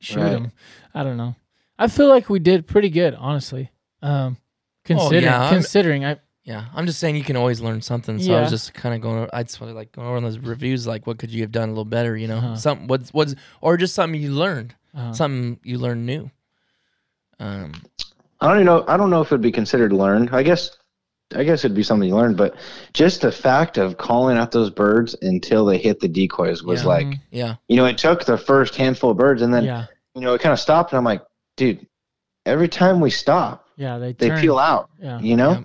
shoot 0.00 0.20
Right. 0.20 0.30
them. 0.30 0.52
I 0.94 1.02
don't 1.02 1.16
know. 1.16 1.34
I 1.78 1.88
feel 1.88 2.08
like 2.08 2.28
we 2.28 2.38
did 2.38 2.66
pretty 2.66 2.90
good, 2.90 3.14
honestly. 3.14 3.70
Um, 4.02 4.36
considering 4.84 5.24
Oh, 5.24 5.26
yeah, 5.28 5.48
considering 5.50 6.04
I 6.04 6.18
Yeah, 6.44 6.64
I'm 6.74 6.86
just 6.86 6.98
saying 6.98 7.16
you 7.16 7.24
can 7.24 7.36
always 7.36 7.60
learn 7.60 7.82
something. 7.82 8.18
So 8.20 8.34
I 8.34 8.40
was 8.40 8.50
just 8.50 8.74
kind 8.74 8.94
of 8.94 9.00
going. 9.00 9.28
I 9.32 9.42
just 9.44 9.60
wanted 9.60 9.74
like 9.74 9.92
going 9.92 10.08
over 10.08 10.20
those 10.20 10.38
reviews, 10.38 10.86
like 10.86 11.06
what 11.06 11.18
could 11.18 11.30
you 11.30 11.42
have 11.42 11.52
done 11.52 11.68
a 11.68 11.72
little 11.72 11.84
better, 11.84 12.16
you 12.16 12.26
know? 12.26 12.38
Uh-huh. 12.38 12.56
Something 12.56 12.88
what's 12.88 13.12
what's 13.14 13.34
or 13.60 13.76
just 13.76 13.94
something 13.94 14.20
you 14.20 14.32
learned, 14.32 14.74
uh, 14.96 15.12
something 15.12 15.58
you 15.64 15.78
learn 15.78 16.04
new. 16.06 16.30
Um, 17.38 17.72
I 18.40 18.48
don't 18.48 18.56
even 18.56 18.66
know. 18.66 18.84
I 18.88 18.96
don't 18.96 19.10
know 19.10 19.20
if 19.20 19.28
it'd 19.28 19.40
be 19.40 19.52
considered 19.52 19.92
learned. 19.92 20.30
I 20.32 20.42
guess. 20.42 20.70
I 21.34 21.44
guess 21.44 21.64
it'd 21.64 21.74
be 21.74 21.82
something 21.82 22.06
you 22.10 22.14
learned, 22.14 22.36
but 22.36 22.56
just 22.92 23.22
the 23.22 23.32
fact 23.32 23.78
of 23.78 23.96
calling 23.96 24.36
out 24.36 24.50
those 24.50 24.68
birds 24.68 25.16
until 25.22 25.64
they 25.64 25.78
hit 25.78 25.98
the 26.00 26.08
decoys 26.08 26.62
was 26.62 26.82
Yeah. 26.82 26.88
like, 26.88 27.06
Mhm. 27.06 27.20
Yeah. 27.30 27.54
you 27.68 27.76
know, 27.76 27.86
it 27.86 27.96
took 27.96 28.26
the 28.26 28.36
first 28.36 28.76
handful 28.76 29.12
of 29.12 29.16
birds, 29.16 29.40
and 29.40 29.54
then 29.54 29.64
yeah, 29.64 29.86
you 30.14 30.20
know, 30.20 30.34
it 30.34 30.42
kind 30.42 30.52
of 30.52 30.60
stopped, 30.60 30.92
and 30.92 30.98
I'm 30.98 31.04
like, 31.04 31.22
dude, 31.56 31.86
every 32.44 32.68
time 32.68 33.00
we 33.00 33.08
stop, 33.08 33.66
yeah, 33.78 33.96
they 33.96 34.12
they 34.12 34.28
turn. 34.28 34.40
peel 34.42 34.58
out, 34.58 34.90
Yeah, 35.00 35.20
you 35.20 35.34
know. 35.36 35.52
Yeah. 35.52 35.62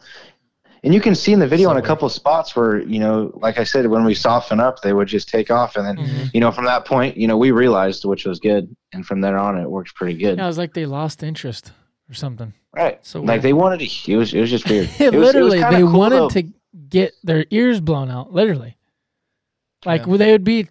And 0.84 0.94
you 0.94 1.02
can 1.02 1.16
see 1.16 1.34
in 1.34 1.40
the 1.40 1.48
video 1.48 1.68
So 1.68 1.72
on 1.72 1.78
a 1.78 1.82
couple 1.82 2.06
of 2.06 2.12
spots 2.12 2.56
where, 2.56 2.80
you 2.82 3.00
know, 3.00 3.32
like 3.42 3.58
I 3.58 3.64
said, 3.64 3.88
when 3.88 4.06
we 4.06 4.14
soften 4.14 4.60
up, 4.60 4.82
they 4.82 4.94
would 4.94 5.08
just 5.08 5.28
take 5.30 5.50
off. 5.52 5.76
And 5.76 5.86
then, 5.86 5.98
Mhm. 5.98 6.34
you 6.34 6.40
know, 6.40 6.52
from 6.52 6.66
that 6.66 6.86
point, 6.86 7.18
you 7.18 7.28
know, 7.28 7.38
we 7.38 7.52
realized 7.52 8.06
which 8.06 8.26
was 8.26 8.40
good. 8.40 8.74
And 8.94 9.06
from 9.06 9.22
there 9.22 9.38
on, 9.38 9.58
it 9.58 9.70
worked 9.70 9.96
pretty 9.96 10.18
good. 10.18 10.38
yeah. 10.38 10.44
It 10.44 10.48
was 10.48 10.58
like 10.58 10.74
they 10.74 10.86
lost 10.86 11.24
interest 11.24 11.72
or 12.10 12.14
something. 12.14 12.54
Right. 12.76 13.00
So 13.06 13.20
like 13.20 13.28
weird. 13.28 13.42
they 13.42 13.54
wanted 13.54 13.80
to, 13.90 14.12
it 14.12 14.16
was, 14.18 14.34
it 14.34 14.40
was 14.40 14.50
just 14.50 14.70
weird. 14.70 14.90
It 15.00 15.02
It 15.02 15.14
was- 15.14 15.14
it 15.14 15.18
was 15.18 15.26
literally, 15.34 15.60
kinda 15.60 15.76
they 15.78 15.82
cool, 15.84 16.00
wanted 16.00 16.16
though. 16.18 16.30
to 16.30 16.44
get 16.90 17.14
their 17.24 17.46
ears 17.50 17.80
blown 17.82 18.10
out. 18.12 18.32
Literally, 18.34 18.78
like 19.86 20.06
Yeah. 20.06 20.18
they 20.18 20.32
would 20.32 20.44
be 20.44 20.68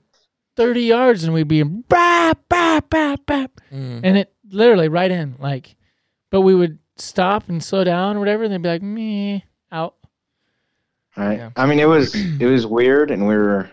thirty 0.57 0.83
yards 0.85 1.25
and 1.25 1.35
we'd 1.35 1.49
be 1.49 1.63
bap 1.63 2.39
bap 2.49 2.89
bap 2.91 3.27
bap, 3.27 3.51
Mm. 3.73 4.01
and 4.05 4.17
it 4.19 4.33
literally 4.51 4.89
right 4.89 5.11
in 5.11 5.35
like, 5.39 5.77
but 6.31 6.41
we 6.43 6.55
would 6.55 6.79
stop 6.97 7.49
and 7.49 7.63
slow 7.63 7.83
down 7.85 8.17
or 8.17 8.21
whatever, 8.21 8.45
and 8.45 8.53
they'd 8.53 8.63
be 8.63 8.69
like 8.69 8.83
me 8.83 9.45
out. 9.73 9.95
Right. 11.17 11.39
Yeah. 11.39 11.51
I 11.57 11.67
mean, 11.67 11.79
it 11.81 11.89
was, 11.89 12.15
it 12.41 12.47
was 12.47 12.67
weird. 12.67 13.11
And 13.11 13.27
we 13.27 13.35
were, 13.35 13.71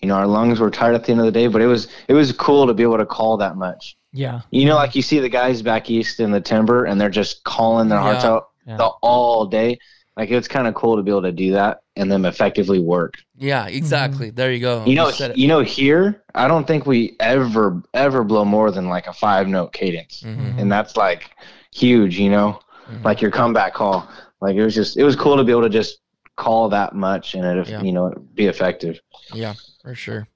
you 0.00 0.08
know, 0.08 0.14
our 0.16 0.26
lungs 0.26 0.60
were 0.60 0.70
tired 0.70 0.94
at 0.94 1.04
the 1.04 1.12
end 1.12 1.20
of 1.20 1.26
the 1.26 1.32
day, 1.32 1.46
but 1.46 1.62
it 1.62 1.66
was, 1.66 1.88
it 2.08 2.14
was 2.14 2.32
cool 2.32 2.66
to 2.66 2.74
be 2.74 2.82
able 2.82 2.98
to 2.98 3.06
call 3.06 3.36
that 3.38 3.56
much. 3.56 3.96
Yeah, 4.14 4.42
You 4.50 4.66
know, 4.66 4.74
like 4.74 4.94
you 4.94 5.00
see 5.00 5.20
the 5.20 5.28
guys 5.30 5.62
back 5.62 5.88
east 5.88 6.20
in 6.20 6.30
the 6.32 6.40
timber 6.40 6.84
and 6.84 7.00
they're 7.00 7.08
just 7.08 7.44
calling 7.44 7.88
their 7.88 7.98
hearts 7.98 8.24
Yeah. 8.24 8.30
out 8.30 8.48
Yeah. 8.66 8.76
the, 8.76 8.84
all 9.02 9.46
day. 9.46 9.78
Like 10.18 10.30
it's 10.30 10.46
kind 10.48 10.66
of 10.66 10.74
cool 10.74 10.96
to 10.96 11.02
be 11.02 11.10
able 11.10 11.22
to 11.22 11.32
do 11.32 11.52
that 11.52 11.78
and 11.96 12.12
then 12.12 12.26
effectively 12.26 12.78
work. 12.78 13.14
Yeah, 13.38 13.66
exactly. 13.68 14.28
There 14.28 14.52
you 14.52 14.60
go. 14.60 14.84
You 14.84 14.94
know, 14.96 15.10
said 15.10 15.30
it. 15.30 15.38
you 15.38 15.48
know, 15.48 15.60
here 15.60 16.22
I 16.34 16.46
don't 16.46 16.66
think 16.66 16.84
we 16.84 17.16
ever 17.20 17.82
ever 17.94 18.22
blow 18.22 18.44
more 18.44 18.70
than 18.70 18.90
like 18.90 19.06
a 19.06 19.12
five 19.14 19.48
note 19.48 19.72
cadence, 19.72 20.22
Mhm. 20.22 20.58
and 20.60 20.70
that's 20.70 20.98
like 20.98 21.30
huge. 21.72 22.18
You 22.18 22.28
know, 22.28 22.60
Mhm. 22.90 23.04
like 23.04 23.22
your 23.22 23.30
comeback 23.30 23.72
call. 23.72 24.06
Like 24.42 24.56
it 24.56 24.64
was 24.64 24.74
just 24.74 24.96
it 24.96 25.04
was 25.04 25.14
cool 25.14 25.36
to 25.36 25.44
be 25.44 25.52
able 25.52 25.62
to 25.62 25.68
just 25.70 26.00
call 26.36 26.68
that 26.70 26.94
much 26.94 27.34
and 27.34 27.44
it 27.46 27.68
Yeah. 27.68 27.80
you 27.80 27.92
know 27.92 28.12
be 28.34 28.46
effective. 28.46 29.00
Yeah, 29.32 29.54
for 29.82 29.94
sure. 29.94 30.26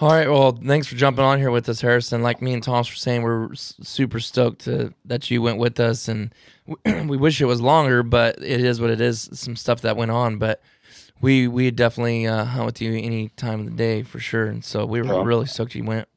All 0.00 0.08
right. 0.08 0.28
Well, 0.28 0.58
thanks 0.66 0.88
for 0.88 0.96
jumping 0.96 1.24
on 1.24 1.38
here 1.38 1.52
with 1.52 1.68
us, 1.68 1.80
Harrison. 1.80 2.20
Like 2.20 2.42
me 2.42 2.52
and 2.52 2.60
Thomas 2.62 2.90
were 2.90 2.96
saying, 2.96 3.22
we're 3.22 3.54
super 3.54 4.18
stoked 4.18 4.62
to, 4.64 4.92
that 5.04 5.30
you 5.30 5.40
went 5.40 5.58
with 5.58 5.78
us, 5.78 6.08
and 6.08 6.34
we 7.08 7.16
wish 7.16 7.40
it 7.40 7.44
was 7.44 7.60
longer, 7.60 8.02
but 8.02 8.42
it 8.42 8.60
is 8.60 8.80
what 8.80 8.90
it 8.90 9.00
is. 9.00 9.30
Some 9.34 9.54
stuff 9.54 9.82
that 9.82 9.96
went 9.96 10.10
on, 10.10 10.38
but 10.38 10.60
we 11.20 11.46
we 11.46 11.70
definitely 11.70 12.26
uh, 12.26 12.44
hunt 12.44 12.66
with 12.66 12.80
you 12.82 12.92
any 12.98 13.28
time 13.36 13.60
of 13.60 13.66
the 13.66 13.76
day 13.76 14.02
for 14.02 14.18
sure. 14.18 14.46
And 14.46 14.64
so 14.64 14.84
we 14.84 15.00
were 15.00 15.14
Yeah. 15.14 15.22
really 15.24 15.46
stoked 15.46 15.76
you 15.76 15.84
went. 15.84 16.08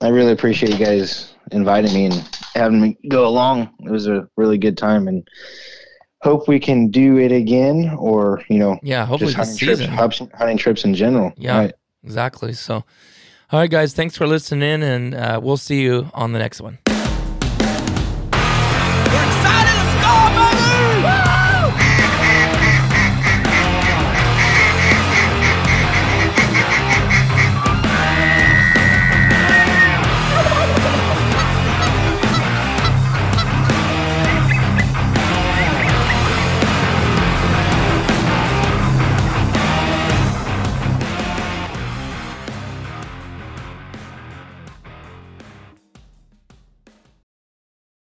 I 0.00 0.10
really 0.10 0.30
appreciate 0.30 0.78
you 0.78 0.84
guys 0.84 1.34
inviting 1.50 1.92
me 1.92 2.04
and 2.06 2.38
having 2.54 2.80
me 2.80 2.96
go 3.08 3.26
along. 3.26 3.74
It 3.80 3.90
was 3.90 4.06
a 4.06 4.28
really 4.36 4.58
good 4.58 4.78
time 4.78 5.08
and. 5.08 5.26
Hope 6.22 6.48
we 6.48 6.58
can 6.58 6.88
do 6.88 7.16
it 7.18 7.30
again, 7.30 7.94
or 7.96 8.42
you 8.48 8.58
know, 8.58 8.78
Yeah, 8.82 9.06
hopefully 9.06 9.32
just 9.32 9.60
hunting 9.60 9.76
trips, 9.76 10.18
hunting 10.34 10.56
trips 10.56 10.84
in 10.84 10.94
general. 10.94 11.32
Yeah. 11.36 11.58
Right. 11.58 11.74
Exactly. 12.02 12.52
So, 12.54 12.84
all 13.52 13.60
right, 13.60 13.70
guys, 13.70 13.92
thanks 13.94 14.16
for 14.16 14.26
listening, 14.26 14.82
and 14.82 15.14
uh, 15.14 15.40
we'll 15.42 15.56
see 15.56 15.82
you 15.82 16.10
on 16.14 16.32
the 16.32 16.38
next 16.38 16.60
one. 16.60 16.78